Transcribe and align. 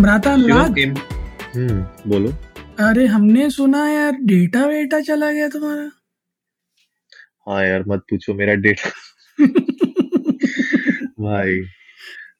भ्राता 0.00 0.32
अनुराग 0.32 0.78
हम्म 1.56 2.10
बोलो। 2.10 2.28
अरे 2.80 3.06
हमने 3.06 3.48
सुना 3.50 3.88
यार 3.88 4.12
डेटा 4.22 4.64
वेटा 4.66 5.00
चला 5.00 5.30
गया 5.32 5.48
तुम्हारा। 5.48 5.90
हाँ 7.48 7.64
यार 7.66 7.84
मत 7.88 8.04
पूछो 8.10 8.34
मेरा 8.34 8.54
डेटा। 8.54 8.90
भाई 11.20 11.60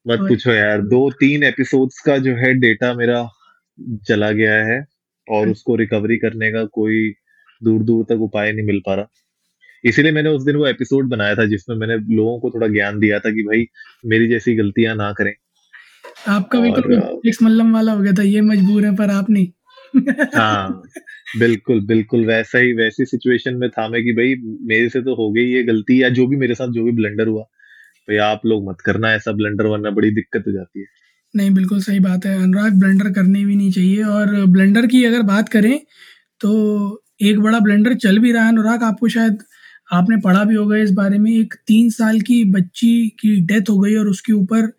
मत 0.09 0.19
पूछो 0.29 0.53
यार 0.53 0.83
दो 0.83 1.11
तीन 1.11 1.43
एपिसोड्स 1.43 1.99
का 2.01 2.17
जो 2.19 2.35
है 2.37 2.53
डेटा 2.55 2.93
मेरा 2.95 3.27
चला 4.09 4.31
गया 4.31 4.55
है 4.65 4.85
और 5.27 5.49
उसको 5.49 5.77
रिकवरी 5.77 6.17
करने 6.17 6.51
का 6.53 6.65
कोई 6.73 7.13
दूर 7.63 7.83
दूर 7.83 8.05
तक 8.05 8.21
उपाय 8.21 8.53
नहीं 8.53 8.67
मिल 8.67 8.81
पा 8.87 8.95
रहा। 8.95 9.07
इसीलिए 9.85 10.13
मैंने 10.13 10.31
उस 10.31 10.45
दिन 10.45 10.57
वो 10.57 10.67
एपिसोड 10.67 11.09
बनाया 11.09 11.35
था 11.35 11.45
जिसमें 11.45 11.77
मैंने 11.77 11.97
लोगों 12.15 12.39
को 12.41 12.51
थोड़ा 12.51 12.67
ज्ञान 12.69 12.99
दिया 12.99 13.19
था 13.19 13.31
कि 13.31 13.43
भाई 13.43 13.67
मेरी 14.07 14.29
जैसी 14.29 14.55
गलतियाँ 14.57 14.97
ना 14.97 15.13
करें। 15.13 15.35
आपका 16.29 16.61
भी 16.61 16.71
तो 16.73 17.45
मल्लम 17.45 17.73
वाला 17.73 17.93
हो 17.93 18.01
गया 18.01 18.13
था 18.13 18.23
ये 18.23 18.41
मजबूर 18.41 18.85
है 18.85 18.95
पर 18.97 19.11
आप 19.11 19.31
नहीं। 19.31 19.47
हाँ 20.35 20.83
बिल्कुल 21.39 21.81
बिल्कुल 21.87 22.25
वैसा 22.27 22.59
ही 22.59 22.73
वैसी 22.73 23.05
सिचुएशन 23.05 23.55
में 23.55 23.69
था 23.71 23.89
मैं 23.89 24.03
कि 24.05 24.13
भाई 24.13 24.35
मेरे 24.67 24.89
से 24.89 25.01
तो 25.03 25.15
हो 25.15 25.31
गई 25.33 25.45
ये 25.45 25.63
गलती 25.63 26.03
या 26.03 26.09
जो 26.09 26.27
भी 26.27 26.37
मेरे 26.37 26.55
साथ 26.55 26.69
जो 26.69 26.85
भी 26.85 26.93
ब्लंडर 26.93 27.27
हुआ 27.27 27.43
भाई 27.43 28.17
आप 28.17 28.47
लोग 28.47 28.69
मत 28.69 28.81
करना 28.81 29.13
ऐसा 29.15 29.33
ब्लंडर 29.33 29.67
वरना 29.67 29.91
बड़ी 29.91 30.11
दिक्कत 30.11 30.45
हो 30.47 30.53
जाती 30.53 30.81
है। 30.81 30.87
नहीं 31.35 31.51
बिल्कुल 31.51 31.81
सही 31.81 31.99
बात 32.01 32.27
है 32.27 32.43
अनुराग 32.43 32.79
ब्लेंडर 32.79 33.11
करने 33.13 33.45
भी 33.45 33.57
नहीं 33.57 33.71
चाहिए 33.71 34.03
और 34.03 34.35
ब्लेंडर 34.47 34.87
की 34.87 35.05
अगर 35.05 35.23
बात 35.23 35.49
करें 35.49 35.79
तो 36.41 37.05
एक 37.23 37.41
बड़ा 37.41 37.59
ब्लेंडर 37.59 37.95
चल 37.95 38.19
भी 38.19 38.33
रहा 38.33 38.43
है 38.43 38.49
अनुराग 38.49 38.83
आपको 38.83 39.09
शायद 39.09 39.39
आपने 39.93 40.17
पढ़ा 40.17 40.45
भी 40.45 40.55
होगा 40.55 40.77
इस 40.77 40.91
बारे 40.91 41.19
में 41.19 41.31
एक 41.31 41.55
तीन 41.67 41.91
साल 41.91 42.21
की 42.21 42.45
बच्ची 42.53 43.09
की 43.21 43.41
डेथ 43.47 43.71
हो 43.71 43.79
गई 43.79 43.95
और 43.95 44.09
उसके 44.09 44.33
ऊपर 44.33 44.73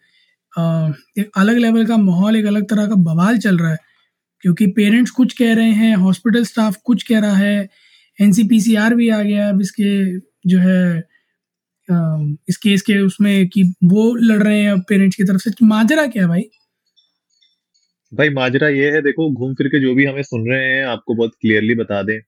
एक 1.20 1.30
अलग 1.38 1.58
लेवल 1.58 1.86
का 1.86 1.98
माहौल, 1.98 2.36
एक 2.36 2.46
अलग 2.46 2.70
तरह 2.70 2.88
का 2.88 2.96
बवाल 3.04 3.38
चल 3.38 3.58
रहा 3.58 3.72
है। 3.72 3.78
क्योंकि 4.44 4.68
पेरेंट्स 4.68 5.12
कुछ 5.12 5.34
कह 5.34 5.54
रहे 5.54 5.72
हैं 5.74 5.96
हॉस्पिटल 5.96 6.44
स्टाफ 6.46 6.76
कुछ 6.86 7.04
कह 7.04 7.20
रहा 7.20 7.36
है 7.36 7.70
एनसीपीसीआर 8.20 8.96
भी 8.96 9.10
आ 9.10 9.22
गया 9.24 9.50
अब 9.50 9.62
इसके 9.62 10.18
जो 10.50 10.60
है 10.60 11.04
इस 12.50 12.58
केस 12.58 12.82
के 12.82 13.00
उसमें 13.00 13.48
कि 13.50 13.64
वो 13.84 14.14
लड़ 14.16 14.42
रहे 14.44 14.62
हैं 14.62 14.80
पेरेंट्स 14.82 15.16
की 15.18 15.24
तरफ़ 15.24 15.42
से। 15.42 15.52
माजरा 15.64 16.06
क्या 16.08 16.24
है 16.24 16.30
भाई? 16.30 16.44
भाई 18.12 18.30
माजरा 18.30 18.68
ये 18.70 18.92
है, 18.92 19.02
देखो, 19.02 19.32
घूम 19.34 19.54
फिर 19.54 19.68
के 19.68 19.82
जो 19.82 19.94
भी 19.96 20.06
हमें 20.06 20.24
सुन 20.24 20.50
रहे 20.50 20.66
हैं, 20.68 20.86
आपको 20.86 21.16
बहुत 21.16 21.32
क्लियरली 21.42 21.76
बता 21.76 22.02
दें 22.04 22.20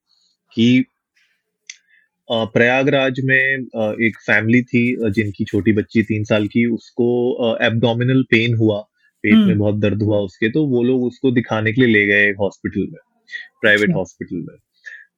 कि 0.54 0.86
प्रयागराज 2.30 3.20
में 3.24 3.36
एक 4.02 4.18
फैमिली 4.28 4.62
थी 4.64 5.12
जिनकी 5.12 5.46
छोटी 5.46 5.72
बच्ची 5.74 6.04
तीन 6.04 6.24
साल 6.24 6.48
की 6.48 6.66
उसको 6.66 7.08
एब्डोमिनल 7.66 8.24
पेन 8.24 8.56
हुआ 8.56 8.80
पेट 9.24 9.34
में 9.34 9.42
हम्म। 9.44 9.58
बहुत 9.60 9.76
दर्द 9.76 10.02
हुआ 10.04 10.18
उसके 10.20 10.50
तो 10.50 10.66
वो 10.68 10.84
लोग 10.84 11.04
उसको 11.04 11.32
दिखाने 11.32 11.74
के 11.74 11.82
लिए 11.82 11.94
ले 11.94 12.06
गए 12.08 12.32
हॉस्पिटल 12.32 12.82
में 12.82 13.00
प्राइवेट 13.62 13.90
अच्छा। 13.90 13.98
हॉस्पिटल 13.98 14.36
में 14.36 14.58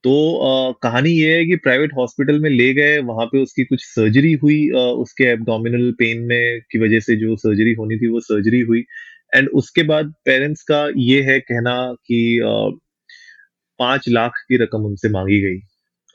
तो 0.04 0.12
अ, 0.38 0.74
कहानी 0.84 1.10
ये 1.12 1.38
है 1.38 1.46
कि 1.46 1.56
प्राइवेट 1.56 1.94
हॉस्पिटल 1.98 2.40
में 2.40 2.50
ले 2.50 2.74
गए 2.74 2.98
वहाँ 3.00 3.26
पे 3.26 3.42
उसकी 3.44 3.64
कुछ 3.64 3.84
सर्जरी 3.86 4.34
हुई 4.34 4.60
अ, 4.70 4.78
उसके 4.78 5.24
एब्डोमिनल 5.24 5.92
पेन 6.00 6.22
में 6.24 6.60
की 6.72 6.80
वजह 6.80 7.00
से 7.00 7.16
जो 7.16 7.36
सर्जरी 7.36 7.74
होनी 7.74 7.98
थी 7.98 8.08
वो 8.08 8.20
सर्जरी 8.20 8.60
हुई 8.62 8.84
एंड 9.36 9.50
उसके 9.54 9.84
बाद 9.84 10.14
पेरेंट्स 10.26 10.64
का 10.64 10.88
ये 10.98 11.22
है 11.22 11.40
कहना 11.40 11.76
कि 12.06 12.20
पाँच 13.80 14.08
लाख 14.10 14.44
की 14.50 14.58
रकम 14.58 14.86
उनसे 14.86 15.10
मांगी 15.10 15.42
गई 15.42 15.60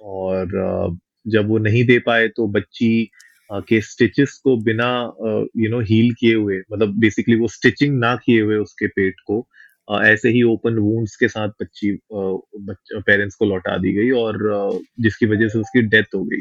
और 0.03 0.99
जब 1.27 1.49
वो 1.49 1.59
नहीं 1.59 1.85
दे 1.87 1.99
पाए 1.99 2.29
तो 2.29 2.47
बच्ची 2.49 3.11
के 3.53 3.81
स्टिचेस 3.81 4.41
को 4.45 4.57
बिना 4.65 4.89
यू 5.57 5.71
नो 5.71 5.81
हील 5.81 6.13
किए 6.21 6.35
हुए 6.35 6.59
मतलब 6.73 6.99
बेसिकली 7.01 7.35
वो 7.41 7.49
स्टिचिंग 7.49 7.99
ना 7.99 8.15
किए 8.17 8.41
हुए 8.41 8.57
उसके 8.57 8.87
पेट 8.87 9.21
को 9.27 9.47
ऐसे 10.03 10.29
ही 10.31 10.43
ओपन 10.43 10.79
वूंड्स 10.79 11.17
के 11.17 11.29
साथ 11.29 11.49
बच्ची 11.63 11.91
पेरेंट्स 12.13 13.35
को 13.35 13.45
लौटा 13.45 13.77
दी 13.79 13.93
गई 13.93 14.11
और 14.21 14.39
जिसकी 15.01 15.27
वजह 15.27 15.49
से 15.49 15.59
उसकी 15.59 15.83
डेथ 15.83 16.15
हो 16.15 16.25
गई। 16.25 16.41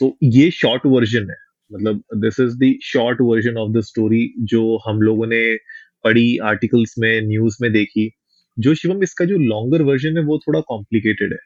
सो 0.00 0.16
ये 0.22 0.50
शॉर्ट 0.50 0.86
वर्जन 0.86 1.30
है। 1.30 1.36
मतलब 1.70 2.02
this 2.16 2.40
is 2.40 2.56
the 2.58 2.74
short 2.84 3.18
version 3.20 3.56
of 3.58 3.70
the 3.72 3.80
story 3.82 4.22
जो 4.52 4.62
हम 4.88 5.02
लोगों 5.02 5.26
ने 5.26 5.42
पढ़ी 6.04 6.36
आर्टिकल्स 6.44 6.94
में 6.98 7.20
न्यूज़ 7.22 7.56
में 7.62 7.72
देखी, 7.72 8.10
जो 8.56 8.74
शिवम 8.74 9.02
इसका 9.02 9.24
जो 9.24 9.38
लॉन्गर 9.38 9.82
वर्जन 9.82 10.18
है 10.18 10.24
वो 10.24 10.38
थोड़ा 10.38 10.60
कॉम्प्लिकेटेड 10.68 11.32
है। 11.32 11.38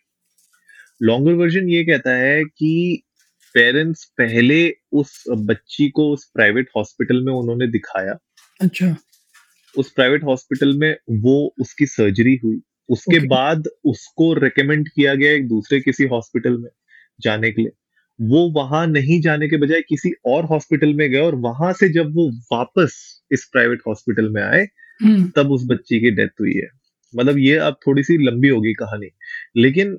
लॉन्गर 1.02 1.32
वर्जन 1.32 1.68
ये 1.68 1.84
कहता 1.84 2.10
है 2.10 2.44
कि 2.44 3.02
पेरेंट्स 3.54 4.04
पहले 4.04 4.74
उस 4.92 5.24
बच्ची 5.28 5.90
को 5.90 6.12
उस 6.12 6.30
प्राइवेट 6.34 6.68
हॉस्पिटल 6.76 7.24
में 7.24 7.32
उन्होंने 7.32 7.66
दिखाया। 7.66 8.18
अच्छा। 8.60 8.96
उस 9.78 9.92
प्राइवेट 9.92 10.24
हॉस्पिटल 10.24 10.78
में 10.78 10.96
वो 11.10 11.54
उसकी 11.60 11.86
सर्जरी 11.86 12.36
हुई। 12.44 12.60
उसके 12.88 13.16
Okay. 13.16 13.30
बाद 13.30 13.64
उसको 13.84 14.34
रेकमेंड 14.34 14.88
किया 14.88 15.14
गया 15.14 15.32
एक 15.32 15.48
दूसरे 15.48 15.80
किसी 15.80 16.04
हॉस्पिटल 16.04 16.58
में 16.58 16.70
जाने 17.20 17.52
के 17.52 17.62
लिए। 17.62 17.70
वो 18.20 18.50
वहाँ 18.50 18.86
नहीं 18.86 19.20
जाने 19.20 19.48
के 19.48 19.56
बजाय 19.56 19.80
किसी 19.80 20.10
और 20.26 20.44
हॉस्पिटल 20.44 20.94
में 20.94 21.10
गए 21.10 21.20
और 21.20 21.34
वहाँ 21.34 21.72
से 21.72 21.88
जब 21.88 22.14
वो 22.14 22.30
वापस 22.30 23.22
इस 23.32 23.48
प्राइवेट 23.52 23.78
हॉस्पिटल 23.88 24.28
में 24.28 24.42
आए 24.42 24.68
हम्म। 25.02 25.32
तब 25.36 25.50
उस 25.52 25.62
बच्ची 25.64 26.00
की 26.00 26.10
डेथ 26.10 26.40
हुई 26.40 26.54
है। 26.54 26.68
मतलब 27.16 27.38
ये 27.38 27.56
अब 27.56 27.76
थोड़ी 27.86 28.02
सी 28.02 28.30
लंबी 28.30 28.48
होगी 28.48 28.72
कहानी। 28.74 29.06
लेकिन 29.56 29.96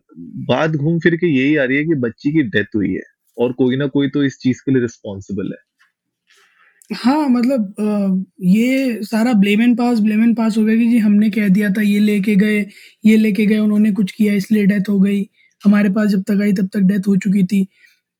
बात 0.47 0.71
घूम 0.71 0.99
फिर 0.99 1.15
के 1.15 1.27
यही 1.27 1.55
आ 1.55 1.63
रही 1.63 1.77
है 1.77 1.83
कि 1.85 1.95
बच्ची 2.01 2.31
की 2.31 2.43
डेथ 2.55 2.75
हुई 2.75 2.91
है 2.93 3.01
और 3.37 3.53
कोई 3.53 3.77
ना 3.77 3.87
कोई 3.95 4.09
तो 4.09 4.23
इस 4.23 4.37
चीज़ 4.41 4.61
के 4.65 4.71
लिए 4.71 4.81
रिस्पॉन्सिबल 4.81 5.51
है। 5.51 6.95
हाँ 6.95 7.27
मतलब 7.29 8.25
ये 8.45 9.03
सारा 9.03 9.33
blame 9.33 9.61
and 9.61 9.77
pass 9.77 9.99
blame 9.99 10.23
and 10.23 10.35
pass 10.37 10.57
हो 10.57 10.63
गया 10.63 10.75
कि 10.75 10.87
जी 10.89 10.97
हमने 10.97 11.29
कह 11.29 11.47
दिया 11.49 11.69
था 11.77 11.81
ये 11.81 11.99
लेके 11.99 12.35
गए 12.35 12.59
ये 13.05 13.15
लेके 13.17 13.45
गए 13.45 13.57
उन्होंने 13.57 13.91
कुछ 13.91 14.11
किया 14.11 14.33
इसलिए 14.33 14.65
डेथ 14.65 14.89
हो 14.89 14.99
गई। 14.99 15.21
हमारे 15.61 15.89
पास 15.89 16.09
जब 16.09 16.23
तक 16.23 16.41
आई 16.41 16.53
तब 16.53 16.69
तक 16.73 16.79
डेथ 16.93 17.07
हो 17.07 17.15
चुकी 17.17 17.43
थी। 17.43 17.67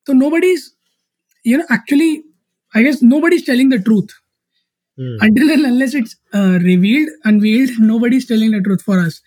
तो 0.08 0.14
nobody 0.30 0.52
is 0.54 0.70
you 1.46 1.58
know 1.58 1.64
actually 1.76 2.12
I 2.74 2.84
guess 2.84 3.00
nobody 3.20 3.36
is 3.36 3.46
telling 3.48 3.74
the 3.74 3.84
truth 3.84 4.22
until 5.24 5.50
and 5.54 5.66
unless 5.68 5.94
it's 5.94 6.14
uh, 6.34 6.58
revealed 6.60 7.10
unveiled 7.30 7.72
nobody 7.88 8.20
is 8.22 8.28
telling 8.28 8.54
the 8.56 8.60
truth 8.68 8.84
for 8.90 8.96
us 9.00 9.18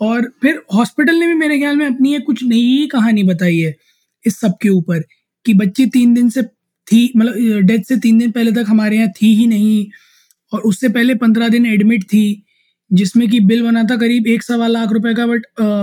और 0.00 0.30
फिर 0.42 0.62
हॉस्पिटल 0.74 1.14
ने 1.14 1.26
भी 1.26 1.34
मेरे 1.34 1.58
ख्याल 1.58 1.76
में 1.76 1.86
अपनी 1.86 2.14
एक 2.16 2.24
कुछ 2.26 2.42
नई 2.44 2.88
कहानी 2.92 3.22
बताई 3.24 3.58
है 3.58 3.74
इस 4.24 4.40
सब 4.40 4.56
के 4.62 4.68
ऊपर 4.68 5.00
कि 5.46 5.54
बच्ची 5.54 5.86
तीन 5.86 6.14
दिन 6.14 6.28
से 6.30 6.42
थी 6.86 7.10
मतलब 7.16 7.60
डेथ 7.66 7.82
से 7.82 7.96
तीन 7.96 8.18
दिन 8.18 8.30
पहले 8.30 8.52
तक 8.52 8.64
हमारे 8.68 8.96
यहाँ 8.96 9.08
थी 9.12 9.34
ही 9.34 9.46
नहीं 9.46 9.84
और 10.52 10.60
उससे 10.62 10.88
पहले 10.88 11.14
पंद्रह 11.16 11.48
दिन 11.48 11.66
एडमिट 11.66 12.04
थी 12.04 12.24
जिसमें 12.90 13.28
कि 13.30 13.40
बिल 13.42 13.62
बना 13.62 13.82
था 13.84 13.96
करीब 13.96 14.26
एक 14.26 14.42
सवा 14.42 14.66
लाख 14.66 14.92
रुपए 14.92 15.14
का 15.14 15.26
बट 15.26 15.42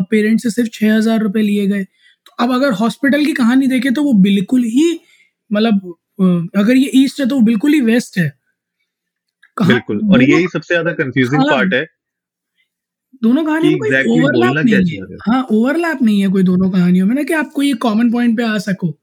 पेरेंट्स 0.10 0.44
से 0.44 0.50
सिर्फ़ 0.52 0.70
छः 0.74 0.96
हज़ार 0.96 1.20
रुपये 1.20 1.44
लिए 1.44 1.68
गए। 1.68 1.84
तो 1.84 2.32
अब 2.40 2.54
अगर 2.54 2.72
हॉस्पिटल 2.74 3.26
की 3.26 3.34
कहानी 3.34 3.68
देखें 3.68 3.94
तो 3.94 4.04
वो 4.04 4.14
बिल्कुल 4.22 4.64
ही 4.66 4.92
मतलब 5.52 5.96
अगर 6.58 6.76
ये 6.76 6.92
ईस्ट 6.96 7.20
है 7.20 7.28
तो 7.28 7.36
वो 7.36 7.42
बिल्कुल 7.42 7.74
ही 7.74 7.82
वेस्ट 7.82 8.18
है। 8.18 8.28
बिल्कुल 9.58 10.02
और 10.14 10.24
यही 10.24 10.48
सबसे 10.48 10.74
ज़्यादा 10.74 10.92
कंफ्यूजिंग 10.96 11.44
पार्ट 11.44 11.74
है 11.74 11.86
दोनों 13.24 13.44
कहानियों 13.46 13.72
में 13.72 13.80
कोई 13.80 14.22
ओवरलैप 14.22 14.66
नहीं 14.66 14.98
है। 14.98 15.18
हाँ 15.28 15.48
ओवरलैप 15.52 16.02
नहीं 16.02 16.22
है 16.22 16.28
कोई 16.30 16.44
दोनों 16.44 16.70
कहानियों 16.72 17.08
में 17.08 17.16
ना 17.16 17.24
कि 17.24 17.34
आप 17.34 17.52
कोई 17.56 17.74
कॉमन 17.74 18.12
पॉइंट 18.12 18.38
पे 18.38 18.44
आ 18.44 18.58
सको। 18.58 18.98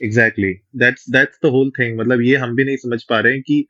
Exactly 0.00 0.52
that's 0.76 1.10
that's 1.10 1.38
the 1.44 1.48
whole 1.48 1.70
thing 1.70 1.98
मतलब 2.00 2.20
ये 2.22 2.36
हम 2.36 2.54
भी 2.56 2.64
नहीं 2.64 2.76
समझ 2.76 3.02
पा 3.02 3.20
रहे 3.20 3.32
हैं 3.32 3.42
कि 3.42 3.66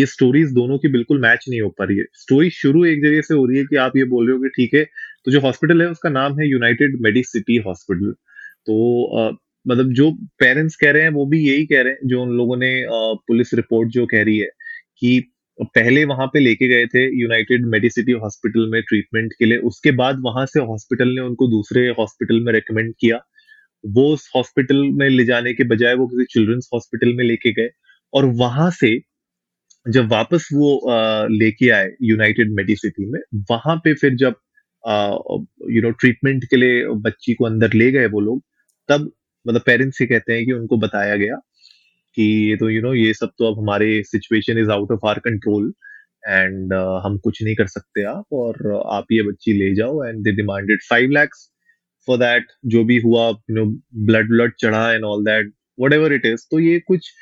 ये 0.00 0.06
स्टोरीज 0.06 0.52
दोनों 0.52 0.78
की 0.78 0.88
बिल्कुल 0.88 1.20
मैच 1.20 1.44
नहीं 1.48 1.60
हो 1.60 1.68
पा 1.68 1.84
रही 1.84 1.98
है। 1.98 2.04
स्टोरी 2.14 2.50
शुरू 2.50 2.84
एक 2.84 3.02
जगह 3.04 3.20
से 3.20 3.34
हो 3.34 3.46
रही 3.46 3.58
है 3.58 3.64
कि 3.64 3.76
आप 3.76 3.96
ये 3.96 4.04
बोल 4.04 4.26
रहे 4.28 4.36
हो 4.36 4.42
कि 4.42 4.48
ठीक 4.48 4.74
है 4.74 4.84
तो 5.24 5.30
जो 5.30 5.40
हॉस्पिटल 5.40 5.82
है 5.82 5.88
उसका 5.90 6.08
नाम 6.10 6.38
है 6.40 6.48
यूनाइटेड 6.50 6.96
मेडिसिटी 7.00 7.56
हॉस्पिटल 7.56 8.12
तो 8.66 9.04
अ, 9.18 9.36
मतलब 9.66 9.92
जो 9.92 10.10
पेरेंट्स 10.38 10.76
कह 10.76 10.90
रहे 10.90 11.02
हैं 11.02 11.10
वो 11.10 11.26
भी 11.26 11.40
यही 11.48 11.66
कह 11.66 11.82
रहे 11.82 11.92
हैं 11.92 12.08
जो 12.08 12.22
उन 12.22 12.36
लोगों 12.36 12.56
ने 12.56 12.72
अ, 12.82 12.90
पुलिस 13.28 13.54
रिपोर्ट 13.54 13.90
जो 13.90 14.06
कह 14.06 14.22
रही 14.22 14.38
है 14.38 14.48
कि 15.00 15.18
पहले 15.58 16.04
वहाँ 16.04 16.26
पे 16.26 16.40
लेके 16.40 16.66
गए 16.68 16.86
थे 16.86 17.04
यूनाइटेड 17.20 17.66
मेडिसिटी 17.66 18.12
हॉस्पिटल 18.14 18.68
में 18.70 18.80
ट्रीटमेंट 18.82 19.32
के 19.38 19.44
लिए। 19.44 19.58
उसके 19.70 19.90
बाद 19.96 20.20
वहाँ 20.24 20.44
से 20.46 20.60
हॉस्पिटल 20.62 21.08
ने 21.08 21.20
उनको 21.20 21.48
दूसरे 21.50 21.88
हॉस्पिटल 21.98 22.40
में 22.40 22.52
रेकमेंड 22.52 22.92
किया। 23.00 23.20
वो 23.84 24.06
उस 24.14 24.30
हॉस्पिटल 24.36 24.82
में 24.92 25.08
ले 25.08 25.24
जाने 25.24 25.52
के 25.54 25.64
बजाय 25.68 25.94
वो 25.94 26.06
किसी 26.06 26.24
चिल्ड्रंस 26.32 26.68
हॉस्पिटल 26.74 27.14
में 27.16 27.24
लेके 27.24 27.52
गए 27.52 27.68
और 28.12 28.24
वहाँ 28.36 28.70
से 28.72 28.98
जब 29.86 30.08
वापस 30.12 30.48
वो 30.52 30.70
लेके 31.30 31.68
आए 31.70 31.90
यूनाइटेड 32.02 32.52
मेडिसिटी 32.54 33.10
में, 33.10 33.20
वहाँ 33.50 33.76
पे 33.84 33.94
फिर 33.94 34.14
जब 34.16 34.34
यू 35.70 35.82
नो 35.82 35.90
ट्रीटमेंट 35.92 36.44
के 36.44 36.56
लिए 36.56 36.84
बच्ची 37.04 37.34
को 37.34 37.44
अंदर 37.46 37.72
ले 37.74 37.90
गए 37.92 38.06
वो 38.06 38.20
लोग, 38.20 38.42
तब 38.88 39.10
मतलब 39.46 39.62
पेरेंट्स 39.66 39.98
से 39.98 40.06
कहते 40.06 40.32
हैं 40.32 40.44
कि 40.46 40.52
उनको 40.52 40.76
बताया 40.78 41.16
गया 41.16 41.38
कि 42.16 42.22
ये 42.50 42.56
तो 42.56 42.70
यू 42.70 42.82
नो 42.82 42.94
ये 42.94 43.14
सब 43.14 43.30
तो 43.38 43.52
अब 43.52 43.58
हमारे 43.58 44.02
situation 44.02 44.58
is 44.58 44.70
out 44.70 44.92
of 44.92 45.06
our 45.06 45.18
control 45.18 45.72
and 46.28 46.72
हम 47.04 47.18
कुछ 47.18 47.42
नहीं 47.42 47.54
कर 47.54 47.66
सकते 47.66 48.02
आप 48.02 48.32
और 48.32 48.72
आप 48.92 49.12
ये 49.12 49.22
बच्ची 49.22 49.52
ले 49.52 49.74
जाओ 49.74 50.04
and 50.04 50.22
they 50.24 50.32
demanded 50.32 50.82
five 50.90 51.10
lakhs 51.10 51.50
for 52.08 52.18
that 52.18 52.46
जो 52.66 52.84
भी 52.84 52.98
हुआ 53.00 53.28
यू 53.28 53.56
नो 53.56 53.64
ब्लड 54.06 54.28
ब्लड 54.28 54.52
चढ़ा 54.60 54.92
and 54.92 55.04
all 55.04 55.24
that 55.24 55.52
whatever 55.92 56.12
it 56.12 56.26
is 56.26 56.46
तो 56.50 56.58
ये 56.58 56.78
कुछ 56.86 57.12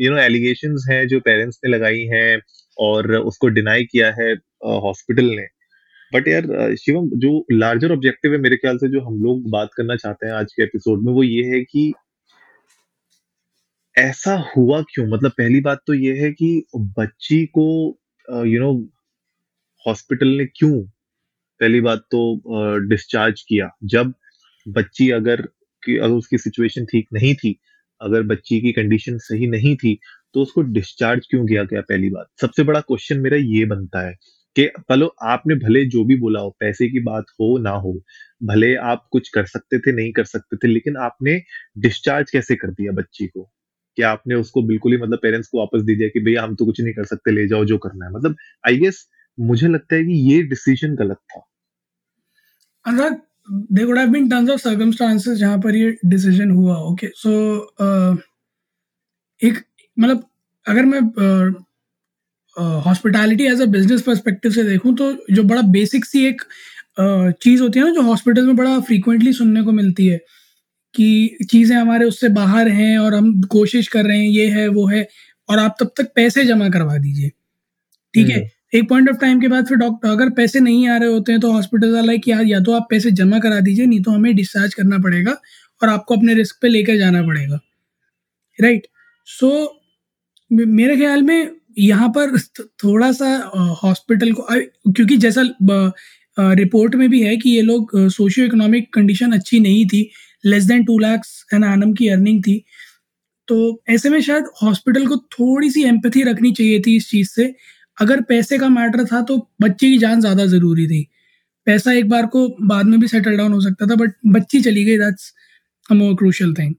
यू 0.00 0.10
नो 0.10 0.18
एलिगेशन 0.18 0.76
हैं 0.90 1.06
जो 1.08 1.20
पेरेंट्स 1.20 1.60
ने 1.64 1.70
लगाई 1.70 2.02
हैं 2.04 2.40
और 2.78 3.14
उसको 3.16 3.48
डिनाई 3.48 3.84
किया 3.84 4.12
है 4.20 4.32
हॉस्पिटल 4.64 5.28
uh, 5.28 5.36
ने। 5.36 5.46
बट 6.12 6.28
यार 6.28 6.74
शिवम 6.76 7.08
जो 7.18 7.46
लार्जर 7.52 7.92
ऑब्जेक्टिव 7.92 8.32
है 8.32 8.38
मेरे 8.38 8.56
ख्याल 8.56 8.76
से 8.78 8.88
जो 8.88 9.00
हम 9.00 9.22
लोग 9.22 9.50
बात 9.50 9.68
करना 9.76 9.96
चाहते 9.96 10.26
हैं 10.26 10.32
आज 10.32 10.52
के 10.52 10.62
एपिसोड 10.62 11.02
में 11.02 11.12
वो 11.12 11.22
ये 11.22 11.44
है 11.44 11.60
कि 11.60 11.92
ऐसा 13.98 14.34
हुआ 14.56 14.80
क्यों? 14.90 15.06
मतलब 15.08 15.30
पहली 15.38 15.60
बात 15.60 15.80
तो 15.86 15.94
ये 15.94 16.12
है 16.18 16.30
कि 16.32 16.48
बच्ची 16.98 17.44
को 17.58 17.64
यू 18.46 18.60
नो 18.60 18.72
हॉस्पिटल 19.86 20.28
ने 20.28 20.44
क्यों 20.46 20.80
पहली 21.60 21.80
बात 21.80 21.98
तो 22.12 22.20
डिस्चार्ज 22.88 23.42
किया? 23.48 23.68
जब 23.84 24.12
बच्ची 24.66 25.10
अगर 25.10 25.40
अगर 25.82 26.12
उसकी 26.12 26.38
सिचुएशन 26.38 26.84
ठीक 26.84 27.06
नहीं 27.12 27.34
थी, 27.34 27.54
अगर 28.00 28.22
बच्ची 28.24 28.60
की 28.60 28.72
कंडीशन 28.72 29.18
सही 29.20 29.46
नहीं 29.46 29.76
थी 29.76 29.98
तो 30.34 30.42
उसको 30.42 30.62
डिस्चार्ज 30.72 31.26
क्यों 31.30 31.44
किया 31.46 31.62
गया 31.64 31.80
पहली 31.80 32.10
बात? 32.10 32.26
सबसे 32.40 32.62
बड़ा 32.64 32.80
क्वेश्चन 32.80 33.20
मेरा 33.20 33.36
ये 33.38 33.64
बनता 33.66 34.06
है 34.06 34.14
कि 34.56 34.68
पलो, 34.88 35.06
आपने 35.24 35.54
भले 35.56 35.84
जो 35.86 36.04
भी 36.04 36.16
बोला 36.20 36.40
हो, 36.40 36.56
पैसे 36.60 36.88
की 36.88 37.00
बात 37.04 37.24
हो 37.40 37.56
ना 37.58 37.70
हो, 37.72 37.94
भले 38.42 38.74
आप 38.86 39.06
कुछ 39.12 39.28
कर 39.28 39.44
सकते 39.46 39.78
थे, 39.78 39.92
नहीं 39.92 40.12
कर 40.12 40.24
सकते 40.26 40.56
थे, 40.56 40.68
लेकिन 40.68 40.96
आपने 41.04 41.40
डिस्चार्ज 41.78 42.30
कैसे 42.30 42.56
कर 42.56 42.70
दिया 42.70 42.92
बच्ची 42.92 43.26
को? 43.26 43.50
कि 43.98 44.02
आपने 44.04 44.34
उसको 44.34 44.62
बिल्कुल 44.62 44.92
ही 44.92 44.98
मतलब 44.98 45.18
पेरेंट्स 45.22 45.48
को 45.48 45.58
वापस 45.58 45.82
दे 45.82 45.94
दिया 45.94 46.08
कि 46.08 46.20
भैया 46.24 46.42
हम 46.42 46.54
तो 46.54 46.64
कुछ 46.64 46.80
नहीं 46.80 46.94
कर 46.94 47.04
सकते 47.04 47.30
ले 47.30 47.46
जाओ 47.48 47.64
जो 47.64 47.78
करना 47.78 48.06
है। 48.06 48.12
मतलब 48.12 48.36
आई 48.68 48.76
गेस 48.78 49.06
मुझे 49.38 49.68
लगता 49.68 49.96
है 49.96 50.04
कि 50.04 50.18
ये 50.32 50.42
डिसीज़न 50.48 50.94
गलत 50.96 51.16
था। 51.32 51.46
अनुराग 52.84 53.20
there 53.74 53.86
would 53.86 53.98
have 53.98 54.10
been 54.12 54.26
tons 54.30 54.50
of 54.50 54.58
circumstances 54.62 55.36
जहाँ 55.36 55.58
पर 55.58 55.76
ये 55.76 55.90
डिसीज़न 56.06 56.50
हुआ 56.50 56.74
okay 56.76 57.06
okay? 57.06 57.16
So 57.16 57.30
so, 57.30 57.36
uh, 57.84 58.16
एक 59.40 59.62
मतलब 59.96 60.24
अगर 60.66 60.84
मैं 60.84 61.00
hospitality 62.86 63.46
as 63.46 63.60
a 63.62 63.66
business 63.66 64.02
perspective 64.02 64.52
से 64.52 64.62
देखूँ 64.64 64.94
तो 64.96 65.12
जो 65.30 65.42
बड़ा 65.42 65.62
बेसिक 65.72 66.04
सी 66.04 66.24
एक 66.26 66.42
uh, 67.00 67.32
चीज़ 67.42 67.62
होती 67.62 67.78
है 67.78 67.84
ना 67.84 67.92
जो 67.92 68.02
हॉस्पिटल 68.02 68.46
में 68.46 68.56
बड़ा 68.56 68.78
फ्रीक्वेंटली 68.80 69.32
सुनने 69.32 69.62
को 69.62 69.72
मिलती 69.72 70.06
है। 70.06 70.18
कि 70.94 71.46
चीज़ें 71.50 71.76
हमारे 71.76 72.04
उससे 72.06 72.28
बाहर 72.30 72.68
हैं 72.68 72.98
और 72.98 73.14
हम 73.14 73.40
कोशिश 73.50 73.88
कर 73.88 74.04
रहे 74.04 74.18
हैं 74.18 74.28
ये 74.28 74.46
है 74.50 74.68
वो 74.68 74.86
है 74.86 75.06
और 75.48 75.58
आप 75.58 75.76
तब 75.80 75.90
तक 75.96 76.12
पैसे 76.16 76.44
जमा 76.44 76.68
करवा 76.68 76.96
दीजिए। 76.98 77.28
ठीक 78.14 78.28
है? 78.28 78.36
हम्म। 78.36 78.78
एक 78.78 78.88
पॉइंट 78.88 79.08
ऑफ़ 79.10 79.16
टाइम 79.16 79.40
के 79.40 79.48
बाद 79.48 79.66
फिर 79.66 79.78
डॉक्टर 79.78 80.08
अगर 80.08 80.30
पैसे 80.30 80.60
नहीं 80.60 80.88
आ 80.88 80.96
रहे 80.96 81.08
होते 81.10 81.32
हैं 81.32 81.40
तो 81.40 81.52
हॉस्पिटल 81.52 81.94
वाला 81.94 82.12
है 82.12 82.18
कि 82.18 82.30
यार 82.30 82.44
या 82.46 82.60
तो 82.60 82.72
आप 82.72 82.86
पैसे 82.90 83.10
जमा 83.12 83.38
करा 83.38 83.60
दीजिए 83.60 83.86
नहीं 83.86 84.02
तो 84.02 84.10
हमें 84.10 84.34
डिस्चार्ज 84.36 84.74
करना 84.74 84.98
पड़ेगा 84.98 85.36
और 85.80 85.88
आपको 85.88 86.16
अपने 86.16 86.34
रिस्क 86.34 86.58
पे 86.62 86.68
लेकर 86.68 86.96
जाना 86.98 87.22
पड़ेगा। 87.22 87.60
राइट 88.58 88.86
सो 89.28 89.48
so, 89.48 89.68
मेरे 90.50 90.96
ख्याल 90.96 91.22
में 91.22 91.50
यहाँ 91.78 92.08
पर 92.08 92.38
थोड़ा 92.84 93.10
सा 93.12 93.28
हॉस्पिटल 93.82 94.32
को 94.32 94.46
क्योंकि 94.92 95.16
जैसा 95.16 95.42
रिपोर्ट 96.38 96.94
में 96.94 97.08
भी 97.10 97.22
है 97.22 97.36
कि 97.36 97.50
ये 97.50 97.62
लोग 97.62 97.90
सोशियो 98.10 98.46
इकोनॉमिक 98.46 98.92
कंडीशन 98.94 99.32
अच्छी 99.32 99.60
नहीं 99.60 99.86
थी 99.86 100.02
less 100.44 100.64
than 100.64 100.84
two 100.84 100.98
lakhs 100.98 101.44
an 101.54 101.64
annum 101.64 101.92
की 101.92 102.08
अर्निंग 102.08 102.42
थी। 102.42 102.62
तो 103.48 103.82
ऐसे 103.90 104.10
में 104.10 104.20
शायद 104.20 104.44
हॉस्पिटल 104.62 105.06
को 105.06 105.16
थोड़ी 105.32 105.70
सी 105.70 105.84
एम्पथी 105.84 106.22
रखनी 106.22 106.52
चाहिए 106.52 106.80
थी 106.80 106.96
इस 106.96 107.10
चीज़ 107.10 107.28
से। 107.30 107.54
अगर 107.98 108.20
पैसे 108.22 108.58
का 108.58 108.68
मैटर 108.68 109.04
था 109.04 109.20
तो 109.22 109.36
बच्चे 109.62 109.90
की 109.90 109.98
जान 109.98 110.20
ज़्यादा 110.20 110.46
ज़रूरी 110.46 110.86
थी। 110.86 111.06
पैसा 111.66 111.92
एक 111.92 112.08
बार 112.08 112.26
को 112.26 112.48
बाद 112.68 112.86
में 112.86 112.98
भी 113.00 113.08
सेटल 113.08 113.36
डाउन 113.36 113.52
हो 113.52 113.60
सकता 113.60 113.86
था 113.86 113.94
बट 113.94 114.12
बच्ची 114.26 114.60
चली 114.60 114.84
गई 114.84 114.98
that's 114.98 115.32
a 115.90 115.94
more 115.94 116.14
crucial 116.14 116.54
thing 116.54 116.74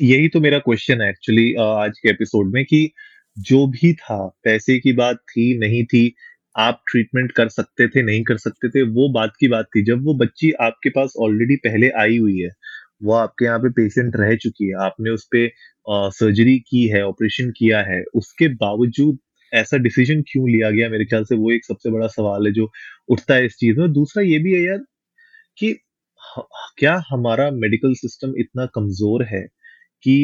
यही 0.00 0.28
तो 0.28 0.40
मेरा 0.40 0.58
क्वेश्चन 0.58 1.02
है 1.02 1.08
एक्चुअली 1.10 1.52
आज 1.60 1.98
के 1.98 2.08
एपिसोड 2.10 2.52
में 2.54 2.64
कि 2.64 2.88
जो 3.36 3.66
भी 3.66 3.92
था, 3.94 4.26
पैसे 4.44 4.78
की 4.78 4.92
बात 4.92 5.16
थी, 5.16 5.58
नहीं 5.58 5.84
थी 5.84 6.14
आप 6.56 6.80
ट्रीटमेंट 6.90 7.32
कर 7.32 7.48
सकते 7.50 7.88
थे, 7.88 8.02
नहीं 8.02 8.22
कर 8.24 8.36
सकते 8.38 8.68
थे, 8.70 8.82
वो 8.84 9.08
बात 9.12 9.32
की 9.40 9.48
बात 9.48 9.66
थी। 9.76 9.84
जब 9.84 10.04
वो 10.04 10.14
बच्ची 10.16 10.50
आपके 10.62 10.90
पास 10.90 11.12
ऑलरेडी 11.20 11.56
पहले 11.64 11.88
आई 12.00 12.16
हुई 12.18 12.38
है, 12.38 12.50
वो 13.02 13.12
आपके 13.14 13.44
यहाँ 13.44 13.58
पे 13.60 13.70
पेशेंट 13.72 14.16
रह 14.16 14.34
चुकी 14.36 14.68
है, 14.68 14.74
आपने 14.84 15.10
उस 15.10 15.24
पर 15.34 15.48
सर्जरी 16.12 16.58
की 16.70 16.86
है 16.88 17.02
ऑपरेशन 17.04 17.50
किया 17.58 17.80
है, 17.84 18.02
उसके 18.14 18.48
बावजूद 18.56 19.18
ऐसा 19.52 19.76
डिसीज़न 19.78 20.22
क्यों 20.28 20.48
लिया 20.50 20.70
गया? 20.70 20.88
मेरे 20.90 21.04
ख्याल 21.04 21.24
से 21.24 21.36
वो 21.36 21.50
एक 21.52 21.64
सबसे 21.64 21.90
बड़ा 21.90 22.06
सवाल 22.08 22.46
है 22.46 22.52
जो 22.52 22.70
उठता 23.10 23.34
है 23.34 23.46
इस 23.46 23.56
चीज़ 23.56 23.78
में। 23.80 23.92
दूसरा 23.92 24.22
ये 24.24 24.38
भी 24.38 24.52
है 24.54 24.62
यार 24.62 24.78
कि 25.58 25.72
क्या 26.78 26.94
हमारा 27.10 27.50
मेडिकल 27.52 27.94
सिस्टम 27.96 28.32
इतना 28.40 28.66
कमज़ोर 28.74 29.22
है 29.26 29.42
कि 30.04 30.16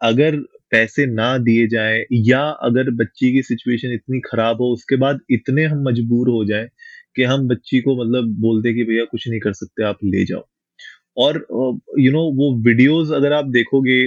अगर 0.00 0.36
पैसे 0.74 1.06
ना 1.08 1.36
दिए 1.40 1.66
जाए, 1.68 2.04
या 2.12 2.40
अगर 2.68 2.90
बच्ची 2.96 3.32
की 3.32 3.42
सिचुएशन 3.44 3.92
इतनी 3.94 4.20
खराब 4.26 4.62
हो, 4.62 4.72
उसके 4.72 4.96
बाद 4.98 5.20
इतने 5.32 5.64
हम 5.66 5.82
मजबूर 5.88 6.28
हो 6.30 6.44
जाए 6.44 6.68
कि 7.16 7.22
हम 7.24 7.48
बच्ची 7.48 7.80
को 7.80 7.96
मतलब 7.96 8.34
बोलते 8.40 8.74
कि 8.74 8.84
भैया 8.84 9.04
कुछ 9.06 9.28
नहीं 9.28 9.40
कर 9.40 9.52
सकते, 9.54 9.84
आप 9.84 9.98
ले 10.06 10.24
जाओ। 10.26 10.44
और 11.16 11.36
यू 12.00 12.10
नो 12.12 12.20
वो 12.36 12.50
वीडियोस 12.62 13.10
अगर 13.14 13.32
आप 13.32 13.46
देखोगे 13.50 13.98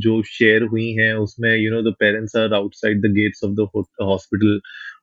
जो 0.00 0.22
शेयर 0.28 0.62
हुई 0.64 0.88
हैं, 0.94 1.12
उसमें 1.16 1.56
you 1.56 1.70
know 1.72 1.82
the 1.82 1.94
parents 2.00 2.36
are 2.36 2.54
outside 2.54 3.00
the 3.02 3.12
gates 3.14 3.44
of 3.44 3.52
the 3.54 3.68
hospital 4.02 4.60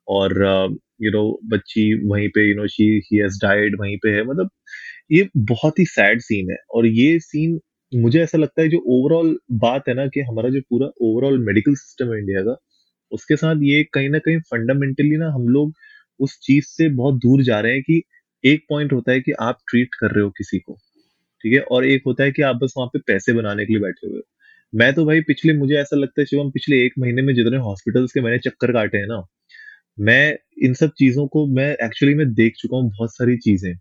और 0.10 0.34
यू 1.02 1.12
नो 1.12 1.24
बच्ची 1.52 1.84
वहीं 2.08 2.30
पे 2.36 2.48
you 2.50 2.56
know 2.56 2.68
she 2.70 2.84
he 3.06 3.18
has 3.18 3.40
died 3.44 3.80
वहीं 3.82 3.98
पे 4.04 4.10
है। 4.16 4.24
मतलब 4.26 4.50
ये 5.12 5.28
बहुत 5.38 5.80
ही 5.80 5.86
सैड 5.88 6.22
सीन 6.22 6.52
है 6.52 6.58
और 6.76 6.86
ये 6.88 7.20
सीन 7.22 7.60
मुझे 7.94 8.22
ऐसा 8.22 8.38
लगता 8.38 8.62
है 8.62 8.70
जो 8.70 8.78
ओवरऑल 8.90 9.38
बात 9.60 9.88
है 9.90 9.94
ना 9.94 10.06
कि 10.08 10.22
हमारा 10.22 10.50
जो 10.50 10.62
पूरा 10.70 10.88
ओवरऑल 11.04 11.38
मेडिकल 11.46 11.76
सिस्टम 11.76 12.14
है 12.14 12.20
इंडिया 12.20 12.42
का, 12.44 12.56
उसके 13.12 13.36
साथ 13.36 13.62
ये 13.64 13.84
कहीं 13.94 14.10
ना 14.10 14.20
कहीं 14.20 14.40
फंडामेंटली 14.52 15.18
ना 15.18 15.30
हम 15.34 15.48
लोग 15.50 15.74
उस 16.20 16.40
चीज़ 16.44 16.66
से 16.68 16.90
बहुत 16.92 17.16
दूर 17.18 17.44
जा 17.44 17.60
रहे 17.60 17.74
हैं 17.74 17.82
कि 17.84 18.02
एक 18.44 18.66
पॉइंट 18.70 18.94
होता 18.94 19.12
है 19.12 19.22
कि 19.22 19.32
आप 19.42 19.60
ट्रीट 19.70 19.96
कर 20.00 20.12
रहे 20.12 20.24
हो 20.24 20.30
किसी 20.38 20.60
को, 20.60 20.74
ठीक 21.44 21.54
है? 21.54 21.60
और 21.62 21.86
एक 21.88 22.04
होता 22.08 22.24
है 22.24 22.32
कि 22.32 22.42
आप 22.44 22.56
बस 22.58 22.74
वहाँ 22.78 22.90
पे 22.94 23.00
पैसे 23.08 23.34
बनाने 23.34 23.66
के 23.66 23.74
लिए 23.74 23.82
बैठे 23.84 24.08
हुए 24.08 24.18
हो। 24.18 24.24
मैं 24.74 24.94
तो 24.96 25.06
भाई 25.06 25.22
पिछले, 25.24 25.54
मुझे 25.56 25.76
ऐसा 25.78 25.98
लगता 25.98 26.22
है 26.22 26.26
शिवम, 26.28 26.50
पिछले 26.52 26.84
एक 26.86 26.94
महीने 27.00 27.22
में 27.24 27.34
जितने 27.36 27.58
हॉस्पिटल्स 27.60 28.14
के 28.14 28.22
मैंने 28.22 28.40
चक्कर 28.42 28.74
काटे 28.74 28.98
हैं 28.98 29.08
ना, 29.08 29.24
मैं 30.02 30.38
इन 30.66 30.74
सब 30.76 30.92
चीज़ों 31.00 31.28
को, 31.30 31.48
मैं 31.50 31.70
एक्चुअली 31.84 32.16
में 32.16 32.34
देख 32.36 32.56
चुका 32.58 32.78
हूँ 32.78 32.90
बहुत 32.90 33.16
सारी 33.16 33.38
चीज़ें। 33.40 33.74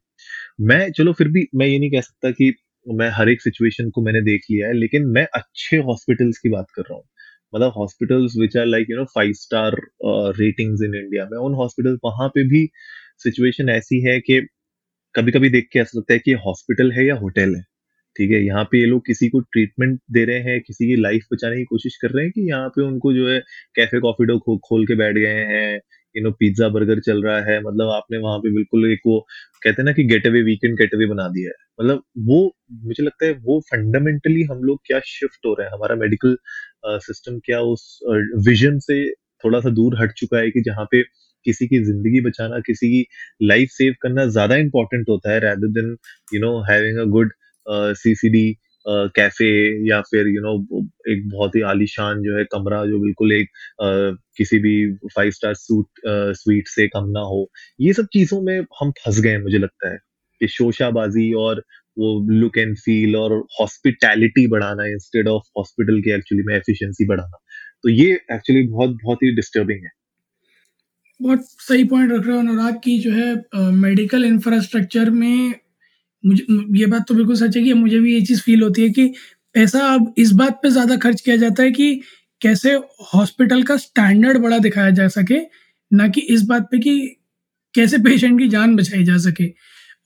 मैं, 0.62 0.90
चलो 0.92 1.12
फिर 1.14 1.28
भी 1.30 1.46
मैं 1.56 1.66
ये 1.66 1.78
नहीं 1.78 1.90
कह 1.92 2.00
सकता 2.02 2.30
कि 2.32 2.54
मैं 2.86 3.08
हर 3.14 3.28
एक 3.28 3.40
सिचुएशन 3.42 3.90
को 3.90 4.02
मैंने 4.02 4.20
देख 4.22 4.42
लिया 4.50 4.66
है 4.68 4.74
लेकिन 4.74 5.06
मैं 5.08 5.26
अच्छे 5.36 5.76
हॉस्पिटल्स 5.88 6.38
की 6.38 6.48
बात 6.50 6.66
कर 6.76 6.82
रहा 6.82 6.94
हूँ। 6.94 7.04
मतलब 7.52 7.72
hospitals 7.76 8.34
which 8.40 8.56
are 8.56 8.66
like 8.66 8.90
you 8.90 8.96
know 8.96 9.04
five 9.14 9.32
star 9.36 9.76
ratings 10.38 10.82
in 10.84 10.94
India 10.96 11.24
में 11.32 11.38
उन 11.38 11.54
हॉस्पिटल 11.56 11.98
वहाँ 12.04 12.28
पे 12.34 12.44
भी 12.48 12.66
सिचुएशन 13.24 13.68
ऐसी 13.70 14.00
है 14.02 14.18
कि 14.20 14.40
कभी 15.14 15.32
कभी 15.32 15.48
देख 15.50 15.68
के 15.72 15.78
ऐसा 15.80 15.98
लगता 15.98 16.14
है 16.14 16.18
कि 16.20 16.32
हॉस्पिटल 16.46 16.92
है 16.92 17.06
या 17.06 17.14
होटल 17.16 17.54
है 17.56 17.62
ठीक 18.16 18.30
है? 18.32 18.38
यहाँ 18.44 18.64
पे 18.72 18.78
ये 18.80 18.86
लोग 18.86 19.06
किसी 19.06 19.28
को 19.30 19.40
ट्रीटमेंट 19.42 20.00
दे 20.12 20.24
रहे 20.26 20.40
हैं 20.42 20.60
किसी 20.62 20.86
की 20.88 20.96
लाइफ 21.02 21.26
बचाने 21.34 21.56
की 21.56 21.64
कोशिश 21.66 21.96
कर 22.02 22.10
रहे 22.12 22.24
हैं 22.24 22.32
कि 22.32 22.48
यहाँ 22.50 22.68
पे 22.76 22.82
उनको 22.82 23.12
जो 23.14 23.28
है 23.30 23.38
कैफ़े 23.76 24.00
कॉफ़ी 24.00 24.26
डो 24.26 24.38
खो, 24.40 24.56
खोल 24.60 24.86
के 24.86 24.94
बैठ 24.96 25.16
गए 25.16 25.44
हैं 25.52 25.80
यू 26.14 26.22
नो 26.24 26.30
पिज्जा 26.40 26.68
बर्गर 26.70 27.00
चल 27.02 27.22
रहा 27.24 27.40
है 27.44 27.58
मतलब 27.62 27.90
आपने 27.92 28.18
वहाँ 28.20 28.38
पे 28.40 28.52
बिल्कुल 28.54 28.90
एक 28.92 29.00
वो 29.06 29.18
कहते 29.62 29.82
हैं 29.82 29.84
ना 29.86 29.92
कि 29.92 30.04
get 30.06 30.26
away 30.26 30.42
weekend 30.44 30.76
get 30.78 30.94
away 30.94 31.06
बना 31.08 31.28
दिया 31.30 31.50
है। 31.50 31.54
मतलब 31.80 32.02
वो, 32.20 32.54
मुझे 32.84 33.02
लगता 33.04 33.26
है 33.26 33.32
वो 33.44 33.60
फंडामेंटली 33.70 34.42
हम 34.52 34.62
लोग 34.64 34.80
क्या 34.86 35.00
शिफ्ट 35.06 35.46
हो 35.46 35.54
रहे 35.54 35.66
हैं, 35.66 35.72
हमारा 35.74 35.94
मेडिकल 35.96 36.36
सिस्टम 37.00 37.38
क्या 37.46 37.60
उस 37.72 37.98
विजन 38.48 38.78
से 38.80 39.04
थोड़ा 39.44 39.60
सा 39.60 39.70
दूर 39.72 39.96
हट 40.00 40.12
चुका 40.18 40.38
है 40.38 40.50
कि 40.50 40.60
जहाँ 40.62 40.84
पे 40.92 41.02
किसी 41.46 41.66
की 41.68 41.78
ज़िंदगी 41.84 42.20
बचाना, 42.22 42.58
किसी 42.66 42.88
की 42.90 43.06
लाइफ 43.46 43.68
सेव 43.72 43.94
करना 44.02 44.24
ज़्यादा 44.28 44.56
इंपॉर्टेंट 44.58 45.08
होता 45.08 45.32
है 45.32 45.38
rather 45.40 45.68
than 45.80 45.96
you 46.34 46.40
know 46.40 46.58
having 46.70 46.98
a 46.98 47.04
good 47.12 47.32
CCD 47.96 48.46
cafe 48.88 49.48
या 49.88 50.00
फिर 50.00 50.28
यू 50.28 50.32
you 50.32 50.42
नो 50.42 50.56
know, 50.56 50.88
एक 51.08 51.28
बहुत 51.28 51.56
ही 51.56 51.60
आलीशान 51.60 52.22
जो 52.22 52.38
है 52.38 52.44
कमरा 52.44 52.86
जो 52.86 52.98
बिल्कुल 53.00 53.32
एक 53.32 53.48
uh, 53.82 54.18
किसी 54.36 54.58
भी 54.58 54.92
फाइव 54.92 55.30
स्टार 55.30 55.54
सूट 55.54 55.86
स्वीट 56.06 56.68
से 56.68 56.88
कम 56.88 57.10
ना 57.10 57.20
हो। 57.20 57.50
ये 57.80 57.92
सब 57.92 58.06
चीज़ों 58.12 58.40
में 58.42 58.60
हम 58.80 58.90
फंस 58.90 59.20
गए 59.20 59.38
मुझे 59.38 59.58
लगता 59.58 59.90
है 59.90 59.98
कि 60.40 60.48
शोशाबाजी 60.48 61.32
और 61.32 61.62
वो 61.98 62.32
लुक 62.32 62.58
एंड 62.58 62.76
फील 62.76 63.16
और 63.16 63.32
हॉस्पिटैलिटी 63.60 64.46
बढ़ाना 64.46 64.86
इंस्टेड 64.86 65.28
ऑफ़ 65.28 65.42
हॉस्पिटल 65.58 66.00
के 66.00 66.10
एक्चुअली 66.10 66.44
में 66.44 66.54
एफिशिएंसी 66.54 67.06
बढ़ाना। 67.06 67.38
तो 67.82 67.88
ये 67.88 68.12
एक्चुअली 68.32 68.66
बहुत 68.68 68.90
बहुत 68.90 69.22
ही 69.22 69.34
डिस्टर्बिंग 69.34 69.84
है। 69.84 69.90
बहुत 71.22 71.40
सही 71.42 71.84
पॉइंट 71.84 72.12
रख 72.12 72.26
रहे 72.26 72.34
हो 72.34 72.38
अनुराग 72.38 72.74
की 72.74 72.98
जो 72.98 73.12
है 73.12 73.34
मेडिकल 73.72 74.22
uh, 74.22 74.28
इंफ्रास्ट्रक्चर 74.28 75.10
में 75.10 75.54
मुझे 76.24 76.46
ये 76.78 76.86
बात 76.86 77.04
तो 77.08 77.14
बिल्कुल 77.14 77.36
सच 77.36 77.56
है 77.56 77.62
कि 77.62 77.72
मुझे 77.74 77.98
भी 78.00 78.14
ये 78.14 78.20
चीज़ 78.20 78.40
फील 78.42 78.62
होती 78.62 78.82
है 78.82 78.90
कि 78.90 79.06
पैसा 79.54 79.80
अब 79.94 80.12
इस 80.18 80.32
बात 80.32 80.60
पे 80.62 80.70
ज़्यादा 80.70 80.96
खर्च 80.96 81.20
किया 81.20 81.36
जाता 81.36 81.62
है 81.62 81.70
कि 81.70 81.94
कैसे 82.40 82.72
हॉस्पिटल 83.14 83.62
का 83.62 83.76
स्टैंडर्ड 83.76 84.38
बड़ा 84.42 84.58
दिखाया 84.58 84.90
जा 84.90 85.08
सके 85.08 85.38
ना 85.90 86.08
कि 86.08 86.20
इस 86.30 86.42
बात 86.42 86.68
पे 86.70 86.78
कि 86.78 86.98
कैसे 87.74 87.98
पेशेंट 87.98 88.38
की 88.38 88.48
जान 88.48 88.74
बचाई 88.76 89.04
जा 89.04 89.16
सके। 89.18 89.46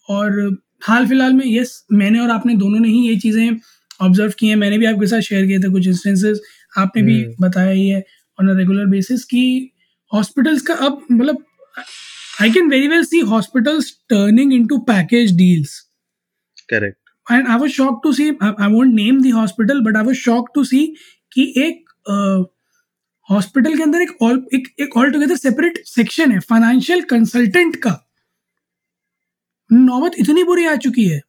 और 0.08 0.56
हाल 0.84 1.06
फ़िलहाल 1.06 1.32
में 1.32 1.44
यस 1.46 1.84
मैंने 1.92 2.18
और 2.20 2.30
आपने 2.30 2.54
दोनों 2.56 2.80
ने 2.80 2.88
ही 2.88 3.08
ये 3.08 3.16
चीज़ें 3.16 3.56
ऑब्ज़र्व 4.00 4.32
की 4.38 4.48
हैं। 4.48 4.56
मैंने 4.56 4.78
भी 4.78 4.86
आपके 4.86 5.06
साथ 5.06 5.20
शेयर 5.20 5.46
किए 5.46 5.58
थे 5.58 5.70
कुछ 5.72 5.86
इंस्टेंसेस 5.88 6.40
आपने 6.78 7.02
भी 7.02 7.24
बताया 7.40 7.70
ही 7.70 7.88
है 7.88 8.02
ऑन 8.38 8.48
अ 8.48 8.56
रेगुलर 8.58 8.86
बेसिस 8.86 9.24
कि 9.24 9.70
हॉस्पिटल्स 10.12 10.62
का 10.62 10.74
अब 10.86 11.02
मतलब 11.12 11.44
I 12.42 12.50
can 12.50 12.68
very 12.70 12.88
well 12.88 13.04
see 13.04 13.20
hospitals 13.28 13.92
turning 14.10 14.52
into 14.52 14.78
package 14.88 15.36
deals 15.36 15.80
correct 16.68 17.32
and 17.32 17.48
I 17.48 17.58
was 17.58 17.70
shock 17.70 18.00
to 18.04 18.12
see 18.12 18.28
I 18.42 18.72
won't 18.72 18.94
name 18.94 19.22
the 19.22 19.32
hospital 19.34 19.80
but 19.80 19.96
I 19.96 20.04
was 20.04 20.16
shock 20.16 20.50
to 20.54 20.64
see 20.64 20.86
कि 21.32 21.52
एक 21.56 21.84
hospital 23.28 23.70
uh, 23.70 23.76
के 23.76 23.82
अंदर 23.82 24.02
एक 24.02 24.10
all 24.22 24.46
एक 24.54 24.68
एक 24.80 24.96
all 24.96 25.10
together 25.12 25.36
separate 25.36 25.78
section 25.86 26.32
है 26.32 26.40
financial 26.40 27.00
consultant 27.10 27.76
का। 27.76 27.90
नौबत 29.70 30.12
इतनी 30.18 30.42
बुरी 30.44 30.66
आ 30.66 30.74
चुकी 30.76 31.04
है। 31.04 31.20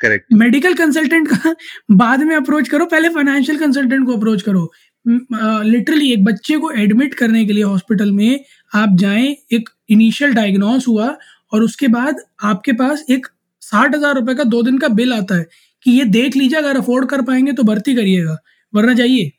करेक्ट 0.00 0.32
मेडिकल 0.32 0.74
कंसल्टेंट 0.74 1.28
का 1.28 1.54
बाद 1.90 2.22
में 2.22 2.34
अप्रोच 2.36 2.68
करो 2.68 2.86
पहले 2.86 3.08
फाइनेंशियल 3.08 3.58
कंसल्टेंट 3.58 4.06
को 4.06 4.16
अप्रोच 4.16 4.42
करो। 4.42 4.70
लिटरली 5.06 6.06
uh, 6.06 6.12
एक 6.12 6.24
बच्चे 6.24 6.56
को 6.58 6.70
एडमिट 6.70 7.14
करने 7.14 7.44
के 7.46 7.52
लिए 7.52 7.64
हॉस्पिटल 7.64 8.12
में 8.12 8.44
आप 8.74 8.96
जाएँ 8.98 9.34
एक 9.52 9.68
इनिशियल 9.88 10.34
डायग्नोस 10.34 10.88
हुआ 10.88 11.08
और 11.52 11.62
उसके 11.62 11.88
बाद 11.88 12.22
आपके 12.44 12.72
पास 12.74 13.04
एक 13.10 13.26
साठ 13.62 13.94
हज़ार 13.94 14.14
रुपए 14.14 14.34
का 14.34 14.44
दो 14.46 14.62
दिन 14.62 14.78
का 14.78 14.88
बिल 14.90 15.12
आता 15.12 15.36
है 15.36 15.46
कि 15.86 15.90
ये 15.90 16.04
देख 16.06 16.36
लीजिए 16.36 16.58
अगर 16.58 16.76
अफोर्ड 16.76 17.08
कर 17.08 17.22
पाएँगे 17.22 17.52
तो 17.52 17.62
भर्ती 17.64 17.94
करिएगा। 17.94 18.36
वरना 18.72 18.92
जाइए। 18.94 19.30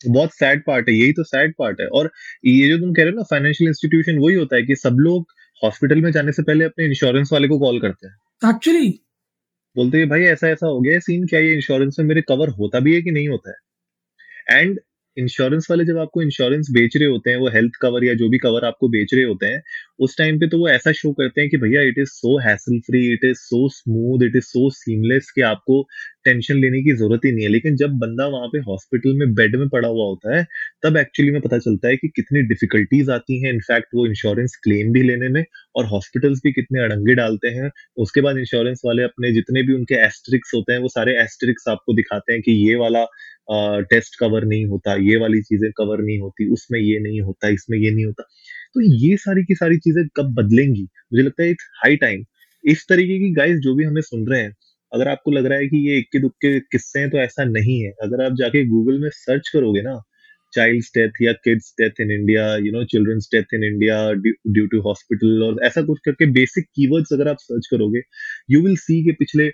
बहुत 0.00 0.34
सैड 0.34 0.62
पार्ट 0.66 0.88
है 0.88 0.94
यही 0.94 1.12
तो 1.12 1.24
सैड 1.24 1.54
पार्ट 1.58 1.80
है। 1.80 1.86
और 1.88 2.10
ये 2.46 2.68
जो 2.68 2.78
तुम 2.78 2.92
कह 2.94 3.02
रहे 3.02 3.10
हो 3.10 3.16
ना 3.16 3.22
फाइनेंशियल 3.30 3.68
इंस्टीट्यूशन 3.68 4.18
वही 4.18 4.34
होता 4.34 4.56
है 4.56 4.62
कि 4.62 4.76
सब 4.76 4.96
लोग 5.00 5.32
हॉस्पिटल 5.62 6.00
में 6.02 6.10
जाने 6.12 6.32
से 6.32 6.42
पहले 6.42 6.64
अपने 6.64 6.84
इंश्योरेंस 6.86 7.32
वाले 7.32 7.48
को 7.48 7.58
कॉल 7.58 7.80
करते 7.80 8.06
हैं। 8.06 8.50
एक्चुअली 8.50 8.88
बोलते 9.76 9.98
हैं 9.98 10.08
भाई 10.08 10.22
ऐसा 10.24 10.48
ऐसा 10.48 10.66
हो 10.66 10.80
गया 10.80 10.98
सीन 11.00 11.26
क्या 11.26 11.40
ये 11.40 11.54
इंश्योरेंस 11.54 11.96
में 11.98 12.06
मेरे 12.06 12.22
कवर 12.28 12.48
होता 12.50 12.80
भी 12.80 12.94
है 12.94 13.00
कि 13.02 13.10
नहीं 13.10 13.28
होता 13.28 13.50
है? 13.50 13.56
एंड 14.50 14.78
इंश्योरेंस 15.18 15.66
वाले 15.70 15.84
जब 15.84 15.98
आपको 15.98 16.22
इंश्योरेंस 16.22 16.68
बेच 16.72 16.96
रहे 16.96 17.08
होते 17.08 17.30
हैं, 17.30 17.36
वो 17.36 17.48
हेल्थ 17.48 17.72
कवर 17.82 18.04
या 18.04 18.14
जो 18.14 18.28
भी 18.28 18.38
कवर 18.38 18.64
आपको 18.64 18.88
बेच 18.88 19.14
रहे 19.14 19.24
होते 19.24 19.46
हैं, 19.46 19.62
उस 19.98 20.16
टाइम 20.18 20.38
पे 20.40 20.48
तो 20.48 20.58
वो 20.58 20.68
ऐसा 20.68 20.92
शो 20.92 21.12
करते 21.12 21.40
हैं 21.40 21.50
कि 21.50 21.56
भैया 21.56 21.82
it 21.82 21.98
is 21.98 22.08
so 22.10 22.38
hassle 22.40 22.78
free 22.80 23.04
it 23.12 23.24
is 23.24 23.36
so 23.38 23.68
smooth 23.68 24.24
it 24.26 24.36
is 24.36 24.44
so 24.44 24.68
seamless 24.70 25.30
कि 25.34 25.40
आपको 25.42 25.82
टेंशन 26.24 26.56
लेने 26.56 26.82
की 26.82 26.92
ज़रूरत 26.96 27.20
ही 27.24 27.32
नहीं 27.32 27.44
है। 27.44 27.50
लेकिन 27.50 27.76
जब 27.76 27.90
बंदा 27.98 28.26
वहाँ 28.26 28.48
पे 28.48 28.58
हॉस्पिटल 28.60 29.14
में 29.18 29.34
बेड 29.34 29.56
में 29.56 29.68
पड़ा 29.68 29.88
हुआ 29.88 30.04
होता 30.04 30.36
है, 30.36 30.44
तब 30.82 30.96
एक्चुअली 30.96 31.30
में 31.32 31.40
पता 31.40 31.58
चलता 31.58 31.88
है 31.88 31.96
कि 31.96 32.08
कितनी 32.08 32.42
डिफिकल्टीज 32.48 33.10
आती 33.10 33.40
हैं। 33.42 33.52
इनफैक्ट 33.52 33.88
वो 33.94 34.06
इंश्योरेंस 34.06 34.56
क्लेम 34.64 34.92
भी 34.92 35.02
लेने 35.02 35.28
में 35.28 35.44
और 35.76 35.86
हॉस्पिटल्स 35.86 36.40
भी 36.44 36.52
कितने 36.52 36.82
अड़ंगे 36.82 37.14
डालते 37.14 37.48
हैं। 37.48 37.70
उसके 37.98 38.20
बाद 38.20 38.38
इंश्योरेंस 38.38 38.82
वाले 38.84 39.02
अपने 39.02 39.32
जितने 39.32 39.62
भी 39.62 39.74
उनके 39.74 39.94
एस्ट्रिक्स 40.06 40.52
होते 40.54 40.72
हैं, 40.72 40.80
वो 40.80 40.88
सारे 40.88 41.16
एस्ट्रिक्स 41.22 41.68
आपको 41.68 41.94
दिखाते 41.94 42.32
हैं 42.32 42.42
कि 42.42 42.52
ये 42.68 42.74
वाला 42.76 43.04
टेस्ट 43.50 44.18
कवर 44.20 44.44
नहीं 44.44 44.64
होता, 44.66 44.94
ये 45.02 45.16
वाली 45.16 45.40
चीज़ें 45.42 45.70
कवर 45.72 46.02
नहीं 46.02 46.18
होती, 46.20 46.48
उसमें 46.52 46.78
ये 46.80 46.98
नहीं 47.00 47.20
होता, 47.20 47.48
इसमें 47.48 47.78
ये 47.78 47.90
नहीं 47.90 48.04
होता। 48.04 48.22
तो 48.74 48.80
ये 49.06 49.16
सारी 49.16 49.44
की 49.44 49.54
सारी 49.54 49.78
चीज़ें 49.78 50.04
कब 50.16 50.34
बदलेंगी? 50.34 50.82
मुझे 51.12 51.22
लगता 51.22 51.42
है 51.42 51.50
इट्स 51.50 51.68
हाई 51.84 51.96
टाइम 51.96 52.24
इस 52.64 52.84
तरीके 52.88 53.18
की 53.18 53.30
गाइस 53.34 53.58
जो 53.60 53.74
भी 53.74 53.84
हमें 53.84 54.00
सुन 54.02 54.26
रहे 54.28 54.40
हैं, 54.42 54.52
अगर 54.92 55.08
आपको 55.08 55.30
लग 55.30 55.46
रहा 55.46 55.58
है 55.58 55.66
कि 55.68 55.88
ये 55.88 55.98
इक्के 55.98 56.18
दुक्के 56.20 56.58
किस्से 56.60 57.00
हैं 57.00 57.10
तो 57.10 57.18
ऐसा 57.18 57.44
नहीं 57.44 57.80
है। 57.82 57.90
अगर 58.02 58.24
आप 58.24 58.32
जाके 58.32 58.64
गूगल 58.66 58.98
में 59.00 59.08
सर्च 59.12 59.48
करोगे 59.48 59.82
ना 59.82 60.00
चाइल्ड 60.52 60.84
डेथ 60.96 61.22
या 61.22 61.32
kids 61.44 61.74
death 61.80 62.00
in 62.00 62.10
India 62.12 62.44
you 62.56 62.72
know 62.72 62.84
childrens 62.84 63.28
death 63.34 63.54
in 63.54 63.64
India 63.64 63.96
due 64.12 64.66
to 64.66 64.80
hospital 64.80 65.42
और 65.42 65.62
ऐसा 65.64 65.82
कुछ 65.82 65.98
करके 66.04 66.26
बेसिक 66.32 66.64
कीवर्ड्स 66.74 67.12
अगर 67.12 67.28
आप 67.28 67.36
सर्च 67.40 67.66
करोगे 67.70 68.02
यू 68.50 68.62
विल 68.62 68.76
सी 68.76 69.02
के 69.04 69.12
पिछले 69.12 69.48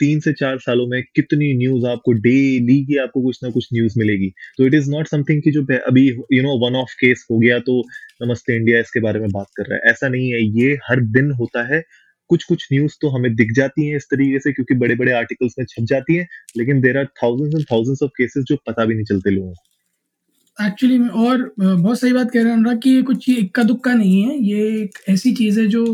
तीन 0.00 0.20
से 0.20 0.32
चार 0.32 0.58
सालों 0.58 0.86
में 0.86 1.02
कितनी 1.16 1.52
न्यूज़ 1.58 1.86
आपको 1.86 2.12
डेली 2.22 2.78
की 2.86 2.96
आपको 2.98 3.22
कुछ 3.22 3.38
ना 3.42 3.50
कुछ 3.50 3.68
न्यूज़ 3.74 3.98
मिलेगी। 3.98 4.28
तो 4.58 4.66
इट 4.66 4.74
इज़ 4.74 4.90
नॉट 4.90 5.08
समथिंग 5.08 5.42
की 5.42 5.50
जो 5.52 5.62
अभी 5.86 6.06
you 6.32 6.42
know 6.42 6.56
one 6.66 6.76
of 6.76 6.94
case 7.00 7.26
हो 7.30 7.38
गया 7.38 7.58
तो 7.58 7.80
नमस्ते 8.22 8.56
इंडिया 8.56 8.80
इसके 8.80 9.00
बारे 9.00 9.20
में 9.20 9.28
बात 9.30 9.46
कर 9.56 9.66
रहा 9.66 9.78
है। 9.78 9.90
ऐसा 9.90 10.08
नहीं 10.08 10.30
है। 10.32 10.40
ये 10.60 10.72
हर 10.88 11.00
दिन 11.16 11.30
होता 11.40 11.66
है। 11.74 11.82
कुछ 12.30 12.44
कुछ 12.44 12.66
न्यूज़ 12.72 12.92
तो 13.02 13.08
हमें 13.08 13.34
दिख 13.36 13.52
जाती 13.56 13.86
है 13.88 13.96
इस 13.96 14.04
तरीके 14.10 14.38
से 14.38 14.52
क्योंकि 14.52 14.74
बड़े 14.74 14.94
बड़े 14.94 15.12
आर्टिकल्स 15.12 15.54
में 15.58 15.64
छप 15.68 15.84
जाती 15.86 16.14
है 16.16 16.26
लेकिन 16.56 16.80
there 16.80 16.98
are 16.98 17.06
thousands 17.22 17.54
and 17.54 17.64
thousands 17.72 18.02
of 18.02 18.10
cases 18.18 18.44
जो 18.44 18.56
पता 18.66 18.84
भी 18.84 18.94
नहीं 18.94 19.04
चलते 19.04 19.30
लोगों 19.30 19.52
को। 19.52 20.66
एक्चुअली 20.66 20.98
में 20.98 21.08
और 21.08 21.52
बहुत 21.58 22.00
सही 22.00 22.12
बात 22.12 22.30
कह 22.30 22.40
रहे 22.40 22.48
हैं 22.48 22.56
अनुराग 22.58 22.80
कि 22.82 22.90
ये 22.90 23.02
कुछ 23.02 23.28
इक्का 23.28 23.62
दुक्का 23.62 23.94
नहीं 23.94 24.22
है। 24.22 24.36
ये 24.44 24.66
एक 24.82 24.98
ऐसी 25.08 25.32
चीज़ 25.34 25.60
है 25.60 25.66
जो 25.66 25.84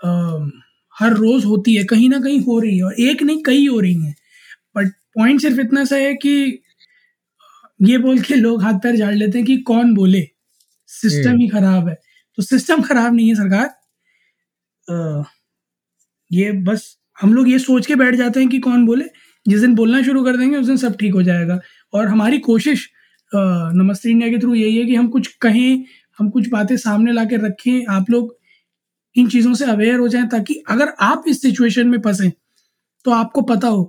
आ, 0.00 0.10
हर 0.96 1.12
रोज 1.14 1.44
होती 1.44 1.74
है 1.74 1.84
कहीं 1.84 2.08
ना 2.10 2.20
कहीं 2.20 2.40
हो 2.42 2.58
रही 2.60 2.76
है 2.78 2.84
और 2.84 2.94
एक 3.00 3.22
नहीं 3.22 3.42
कई 3.46 3.66
हो 3.66 3.80
रही 3.80 3.94
है। 4.04 4.14
बट 4.76 4.88
पॉइंट 5.16 5.40
सिर्फ़ 5.42 5.60
इतना 5.60 5.84
सा 5.84 5.96
है 5.96 6.14
कि 6.16 6.34
ये 7.80 7.98
बोल 7.98 8.20
के 8.22 8.34
लोग 8.34 8.62
हाथ 8.62 8.74
पैर 8.82 8.96
झाड़ 8.96 9.14
लेते 9.14 9.38
हैं 9.38 9.46
कि 9.46 9.56
कौन 9.68 9.94
बोले? 9.94 10.22
सिस्टम 10.88 11.30
हम्म। 11.30 11.40
ही 11.40 11.48
खराब 11.48 11.88
है। 11.88 11.94
तो 12.38 12.42
सिस्टम 12.42 12.82
खराब 12.82 13.14
नहीं 13.14 13.28
है 13.28 13.34
सरकार। 13.34 13.66
आ, 14.88 15.22
ये 16.30 16.52
बस 16.68 16.96
हम 17.18 17.34
लोग 17.34 17.48
ये 17.50 17.58
सोच 17.58 17.86
के 17.86 17.94
बैठ 17.96 18.14
जाते 18.14 18.40
हैं 18.40 18.48
कि 18.50 18.58
कौन 18.60 18.86
बोले। 18.86 19.04
जिस 19.46 19.60
दिन 19.60 19.74
बोलना 19.74 20.02
शुरू 20.02 20.24
कर 20.24 20.36
देंगे 20.36 20.56
उस 20.58 20.66
दिन 20.66 20.76
सब 20.76 20.96
ठीक 21.00 21.14
हो 21.14 21.22
जाएगा। 21.22 21.58
और 21.92 22.08
हमारी 22.08 22.38
कोशिश 22.40 22.88
नमस्ते 23.32 24.10
इंडिया 24.10 24.30
के 24.32 24.38
थ्रू 24.38 24.54
यही 24.54 24.76
है 24.78 24.84
कि 24.86 24.94
हम 24.94 25.08
कुछ 25.10 25.28
कहें 25.42 25.84
हम 26.18 26.30
कुछ 26.30 26.48
बातें 26.50 26.76
सामने 26.78 27.12
ला 27.12 27.24
के 27.24 27.36
रखें। 27.46 27.86
आप 27.94 28.10
लोग 28.10 28.35
इन 29.16 29.28
चीज़ों 29.28 29.54
से 29.54 29.64
अवेयर 29.64 29.98
हो 29.98 30.08
जाएँ 30.08 30.26
ताकि 30.28 30.54
अगर 30.68 30.92
आप 31.00 31.24
इस 31.28 31.42
सिचुएशन 31.42 31.88
में 31.88 31.98
फंसे 32.00 32.32
तो 33.06 33.10
आपको 33.10 33.42
पता 33.42 33.68
हो 33.68 33.84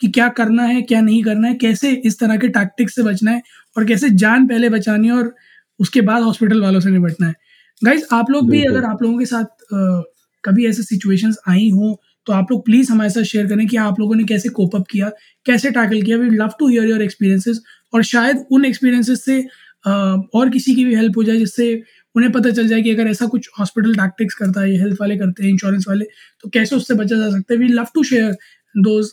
कि 0.00 0.08
क्या 0.08 0.28
करना 0.28 0.62
है 0.62 0.82
क्या 0.82 1.00
नहीं 1.00 1.22
करना 1.24 1.48
है 1.48 1.54
कैसे 1.54 1.90
इस 2.06 2.18
तरह 2.18 2.36
के 2.36 2.48
टैक्टिक्स 2.48 2.94
से 2.94 3.02
बचना 3.02 3.30
है 3.30 3.42
और 3.76 3.84
कैसे 3.84 4.10
जान 4.16 4.46
पहले 4.48 4.68
बचानी 4.70 5.08
है 5.08 5.14
और 5.14 5.34
उसके 5.80 6.00
बाद 6.00 6.22
हॉस्पिटल 6.22 6.60
वालों 6.62 6.80
से 6.80 6.90
निपटना 6.90 7.26
है। 7.26 7.34
गाइज़ 7.82 8.04
आप 8.12 8.30
लोग 8.30 8.50
भी 8.50 8.62
अगर 8.64 8.84
आप 8.84 9.02
लोगों 9.02 9.18
के 9.18 9.26
साथ 9.26 9.74
आ, 9.74 10.00
कभी 10.44 10.66
ऐसे 10.66 10.82
सिचुएशंस 10.82 11.38
आई 11.48 11.68
हो 11.70 12.00
तो 12.26 12.32
आप 12.32 12.50
लोग 12.50 12.64
प्लीज़ 12.64 12.92
हमारे 12.92 13.10
साथ 13.10 13.22
शेयर 13.22 13.46
करें 13.46 13.66
कि 13.66 13.76
आप 13.76 14.00
लोगों 14.00 14.14
ने 14.14 14.24
कैसे 14.24 14.48
कोप 14.48 14.76
अप 14.76 14.86
किया 14.90 15.10
कैसे 15.46 15.70
टैकल 15.70 16.02
किया। 16.02 16.16
We 16.18 16.30
love 16.30 16.50
to 16.58 16.68
hear 16.68 16.88
your 16.88 17.02
experiences 17.02 17.60
और 17.94 18.02
शायद 18.04 18.44
उन 18.52 18.64
एक्सपीरियंसेस 18.64 19.24
से 19.24 19.40
और 19.86 20.50
किसी 20.50 20.74
की 20.74 20.84
भी 20.84 20.94
हेल्प 20.94 21.16
हो 21.16 21.24
जाए 21.24 21.36
जिससे 21.36 21.74
उन्हें 22.14 22.32
पता 22.32 22.50
चल 22.50 22.68
जाए 22.68 22.82
कि 22.82 22.90
अगर 22.90 23.08
ऐसा 23.08 23.26
कुछ 23.26 23.48
हॉस्पिटल 23.58 23.94
टैक्टिक्स 23.94 24.34
करता 24.34 24.60
है 24.60 24.78
हेल्थ 24.80 25.00
वाले 25.00 25.16
करते 25.16 25.42
हैं 25.42 25.50
इंश्योरेंस 25.50 25.84
वाले 25.88 26.04
तो 26.42 26.48
कैसे 26.48 26.76
उससे 26.76 26.94
बचा 26.94 27.16
जा 27.16 27.30
सकता 27.30 27.54
है? 27.54 27.58
We 27.60 27.68
love 27.68 27.86
to 27.94 28.02
share 28.04 28.32
those 28.78 29.10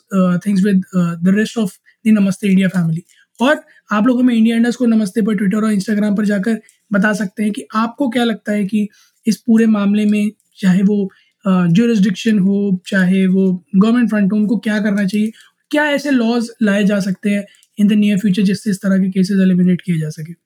things 0.47 0.63
with 0.63 0.81
the 0.95 1.35
rest 1.37 1.57
of 1.57 1.77
the 2.07 2.11
Namaste 2.11 2.47
India 2.47 2.67
family 2.67 3.03
और 3.41 3.61
आप 3.91 4.07
लोग 4.07 4.19
हमें 4.19 4.33
इंडिया 4.35 4.55
इंडस 4.57 4.75
को 4.75 4.85
नमस्ते 4.85 5.21
पर 5.21 5.35
ट्विटर 5.35 5.57
और 5.57 5.71
इंस्टाग्राम 5.71 6.15
पर 6.15 6.25
जाकर 6.25 6.59
बता 6.93 7.13
सकते 7.13 7.43
हैं 7.43 7.51
कि 7.51 7.65
आपको 7.75 8.09
क्या 8.09 8.23
लगता 8.23 8.51
है 8.51 8.65
कि 8.65 8.87
इस 9.27 9.37
पूरे 9.37 9.65
मामले 9.65 10.05
में 10.05 10.31
चाहे 10.57 10.81
वो 10.83 11.09
जोरिस्डिक्शन 11.47 12.35
uh, 12.35 12.41
हो 12.41 12.83
चाहे 12.87 13.25
वो 13.27 13.65
गवर्नमेंट 13.75 14.09
फ्रंट 14.09 14.31
हो 14.33 14.37
उनको 14.37 14.57
क्या 14.57 14.79
करना 14.79 15.05
चाहिए? 15.05 15.31
क्या 15.71 15.85
ऐसे 15.85 16.11
लॉज 16.11 16.49
लाए 16.61 16.83
जा 16.83 16.99
सकते 16.99 17.29
हैं 17.29 17.45
इन 17.79 17.87
द 17.87 17.93
नियर 17.93 18.17
फ्यूचर 18.19 18.41
जिससे 18.41 18.69
इस 18.69 18.81
तरह 18.81 18.97
के 18.97 19.09
केसेस 19.11 19.39
एलिमिनेट 19.41 19.81
किए 19.81 19.99
जा 19.99 20.09
सके? 20.09 20.44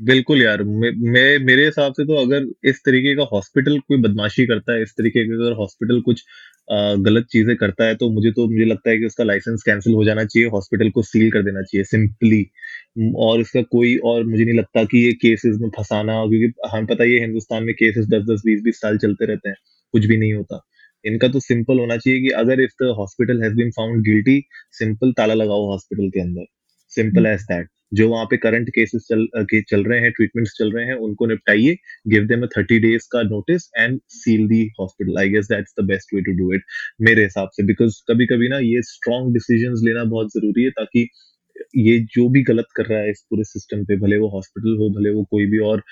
बिल्कुल 0.00 0.42
यार 0.42 0.62
मैं 0.64 1.38
मेरे 1.44 1.64
हिसाब 1.64 1.92
से 1.94 2.04
तो 2.06 2.14
अगर 2.16 2.46
इस 2.68 2.80
तरीके 2.84 3.14
का 3.16 3.22
हॉस्पिटल 3.32 3.78
कोई 3.80 3.98
बदमाशी 4.02 4.46
करता 4.46 4.72
है 4.72 4.82
इस 4.82 4.92
तरीके 4.98 5.24
का 5.28 5.34
अगर 5.36 5.52
हॉस्पिटल 5.58 6.00
कुछ 6.00 6.22
आ, 6.68 6.94
गलत 6.96 7.26
चीज़ें 7.32 7.54
करता 7.56 7.84
है 7.84 7.94
तो 7.96 8.08
मुझे 8.10 8.30
तो 8.32 8.46
मुझे 8.50 8.64
लगता 8.64 8.90
है 8.90 8.98
कि 8.98 9.06
उसका 9.06 9.24
लाइसेंस 9.24 9.62
कैंसिल 9.62 9.94
हो 9.94 10.04
जाना 10.04 10.24
चाहिए 10.24 10.48
हॉस्पिटल 10.48 10.90
को 10.90 11.02
सील 11.02 11.30
कर 11.32 11.42
देना 11.42 11.62
चाहिए 11.62 11.84
सिंपली 11.84 12.42
और 13.18 13.40
इसका 13.40 13.62
कोई 13.72 13.96
और 14.04 14.24
मुझे 14.24 14.44
नहीं 14.44 14.58
लगता 14.58 14.84
कि 14.84 15.04
ये 15.06 15.12
केसेस 15.22 15.56
में 15.60 15.68
फंसाना 15.76 16.14
क्योंकि 16.26 16.68
हमें 16.72 16.86
पता 16.86 17.04
है 17.04 17.18
हिंदुस्तान 17.20 17.64
में 17.64 17.74
केसेस 17.74 18.06
दस 18.08 18.22
दस 18.30 18.42
बीस 18.46 18.60
बीस 18.64 18.80
साल 18.80 18.98
चलते 18.98 19.26
रहते 19.26 19.48
हैं 19.48 19.56
कुछ 19.94 20.06
भी 20.06 20.16
नहीं 20.16 20.32
होता। 20.34 20.60
इनका 21.04 21.28
तो 21.28 21.40
सिंपल 21.40 21.78
होना 21.80 21.96
चाहिए 21.96 22.20
कि 22.20 22.28
अगर 22.42 22.60
if 22.60 22.72
the 22.82 22.94
hospital 22.98 23.42
has 23.42 23.54
been 23.56 23.70
found 23.72 24.04
guilty 24.06 24.42
simple 24.78 25.12
ताला 25.18 25.34
लगाओ 25.34 25.66
हॉस्पिटल 25.70 26.10
के 26.10 26.20
अंदर। 26.20 26.44
सिंपल 26.92 27.26
एज 27.26 27.42
दैट 27.44 27.68
जो 27.94 28.08
वहाँ 28.08 28.24
पे 28.30 28.36
करंट 28.38 28.68
केसेस 28.74 29.06
चल 29.08 29.26
के 29.50 29.60
चल 29.70 29.84
रहे 29.84 30.00
हैं 30.00 30.10
ट्रीटमेंट्स 30.12 30.52
चल 30.58 30.72
रहे 30.72 30.84
हैं, 30.86 30.94
उनको 30.96 31.26
निपटाइए 31.26 31.76
गिव 32.08 32.26
देम 32.26 32.46
थर्टी 32.56 32.78
डेज़ 32.80 33.08
का 33.12 33.22
notice 33.24 33.68
and 33.78 33.98
seal 34.14 34.46
the 34.48 34.62
hospital 34.80 35.18
I 35.20 35.28
guess 35.30 35.46
that's 35.52 35.74
the 35.80 35.84
best 35.88 36.14
way 36.14 36.20
to 36.22 36.32
do 36.38 36.52
it 36.54 36.62
मेरे 37.02 37.22
हिसाब 37.24 37.48
से 37.56 37.64
बिकॉज़ 37.66 38.00
कभी 38.10 38.26
कभी 38.26 38.48
ना 38.48 38.58
ये 38.60 38.82
स्ट्रॉन्ग 38.90 39.32
डिसीज़न 39.34 39.74
लेना 39.86 40.04
बहुत 40.06 40.32
ज़रूरी 40.36 40.64
है, 40.64 40.70
ताकि 40.72 41.08
ये 41.78 41.98
जो 42.14 42.28
भी 42.28 42.42
गलत 42.44 42.66
कर 42.76 42.86
रहा 42.86 42.98
है 43.00 43.10
इस 43.10 43.20
पूरे 43.30 43.44
सिस्टम 43.44 43.84
पे, 43.86 43.96
भले 43.98 44.16
वो 44.18 44.28
हॉस्पिटल 44.30 44.76
हो, 44.78 44.88
भले 44.90 45.10
वो 45.10 45.22
कोई 45.30 45.46
भी 45.46 45.58
और 45.70 45.82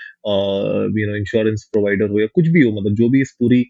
यू 1.01 1.07
नो 1.09 1.17
इंश्योरेंस 1.17 1.69
प्रोवाइडर 1.73 2.09
हो 2.11 2.21
या 2.21 2.27
कुछ 2.35 2.49
भी 2.49 2.63
हो 2.63 2.73
मतलब 2.81 2.95
जो 2.97 3.09
भी 3.11 3.21
इस 3.23 3.35
पूरी 3.41 3.65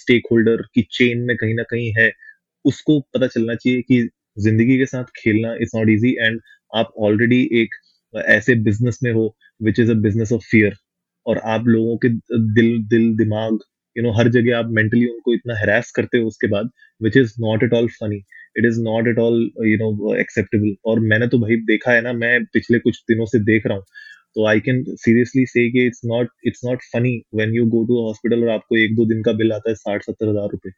स्टेक 0.00 0.26
होल्डर 0.32 0.62
की 0.74 0.82
चेन 0.92 1.22
में 1.28 1.36
कहीं 1.36 1.54
ना 1.54 1.62
कहीं 1.70 1.92
है, 1.98 2.10
उसको 2.64 2.98
पता 3.14 3.26
चलना 3.28 3.54
चाहिए 3.54 3.82
कि 3.82 4.08
ज़िंदगी 4.38 4.76
के 4.78 4.86
साथ 4.86 5.04
खेलना 5.16 5.54
इज़ 5.62 5.76
नॉट 5.76 5.88
इजी 5.90 6.14
एंड 6.20 6.40
आप 6.72 6.92
ऑलरेडी 7.00 7.42
एक 7.62 7.74
ऐसे 8.14 8.54
बिज़नेस 8.64 8.98
में 9.02 9.12
हो 9.12 9.34
which 9.60 9.80
is 9.80 9.90
a 9.90 9.94
business 10.02 10.32
of 10.32 10.42
fear 10.50 10.74
और 11.26 11.38
आप 11.46 11.66
लोगों 11.66 11.96
के 11.98 12.08
दिल 12.08 12.78
दिल, 12.88 13.14
दिमाग 13.16 13.58
यू 13.96 14.02
नो 14.02 14.12
हर 14.12 14.28
जगह 14.28 14.58
आप 14.58 14.66
मेंटली 14.72 15.04
उनको 15.06 15.34
इतना 15.34 15.58
हरास 15.60 15.90
करते 15.96 16.18
हो 16.18 16.26
उसके 16.28 16.46
बाद 16.48 16.70
which 17.00 17.16
is 17.16 17.34
not 17.40 17.62
at 17.62 17.72
all 17.74 17.88
funny 17.90 18.16
it 18.58 18.66
is 18.66 18.80
not 18.82 19.08
at 19.08 19.18
all 19.18 19.40
you 19.66 19.76
know 19.78 20.14
acceptable 20.16 20.74
और 20.90 21.00
मैंने 21.10 21.26
तो 21.28 21.38
भाई 21.38 21.56
देखा 21.66 21.92
है 21.92 22.00
ना, 22.02 22.12
मैं 22.12 22.44
पिछले 22.52 22.78
कुछ 22.78 23.02
दिनों 23.10 23.26
से 23.26 23.38
देख 23.44 23.66
रहा 23.66 23.76
हूँ 23.76 23.84
तो 24.36 24.46
आई 24.48 24.60
कैन 24.60 24.82
सीरियसली 24.96 25.44
से 25.46 25.66
it's 25.86 26.00
not 26.06 26.28
it's 26.46 26.60
not 26.64 26.82
funny 26.92 27.16
when 27.34 27.54
you 27.54 27.64
go 27.70 27.84
to 27.86 28.00
hospital 28.06 28.42
और 28.44 28.48
आपको 28.50 28.76
एक 28.78 28.94
दो 28.96 29.06
दिन 29.06 29.22
का 29.22 29.32
बिल 29.34 29.52
आता 29.52 29.70
है 29.70 29.74
साठ, 29.76 30.02
सत्तर 30.02 30.28
हज़ार 30.28 30.48
रुपए। 30.52 30.70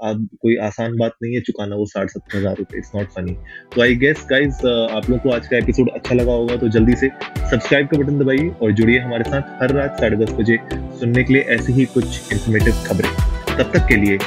आप 0.00 0.26
कोई 0.42 0.56
आसान 0.62 0.96
बात 0.96 1.12
नहीं 1.22 1.34
है, 1.34 1.40
चुकाना 1.40 1.76
वो 1.76 1.84
साठ 1.86 2.10
सत्तर 2.10 2.38
हज़ार 2.38 2.54
रुपए 2.56 2.76
इट्स 2.78 2.90
नॉट 2.94 3.08
फनी 3.10 3.32
तो 3.74 3.82
आई 3.82 3.94
गेस 3.96 4.26
गाइज़ 4.30 4.66
आप 4.66 5.08
लोग 5.10 5.20
को 5.22 5.30
आज 5.30 5.46
का 5.48 5.56
एपिसोड 5.56 5.90
अच्छा 5.94 6.14
लगा 6.14 6.32
होगा 6.32 6.56
तो 6.56 6.68
जल्दी 6.76 6.94
से 6.96 7.08
सब्सक्राइब 7.50 7.88
का 7.88 7.98
बटन 7.98 8.18
दबाइए 8.18 8.48
और 8.62 8.72
जुड़िए 8.72 8.98
हमारे 8.98 9.24
साथ 9.30 9.62
हर 9.62 9.72
रात 9.74 10.00
साढ़े 10.00 10.16
दस 10.16 10.32
बजे 10.40 10.58
सुनने 11.00 11.24
के 11.24 11.32
लिए 11.32 11.42
ऐसी 11.56 11.72
ही 11.72 11.84
कुछ 11.94 12.32
इंफॉर्मेटिव 12.32 12.84
खबरें। 12.86 13.10
तब 13.56 13.72
तक 13.72 13.86
के 13.88 13.96
लिए, 13.96 14.18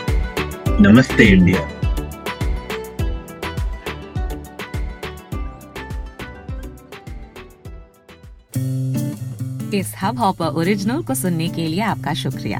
नमस्ते 0.82 1.28
इंडिया। 1.28 1.70
इस 9.74 9.94
हब 10.02 10.18
हॉपर 10.20 10.60
ओरिजिनल 10.60 11.02
को 11.04 11.16
सुनने 11.16 11.48
के 11.50 11.68
लिए 11.68 11.82
आपका 11.86 12.14
शुक्रिया। 12.14 12.60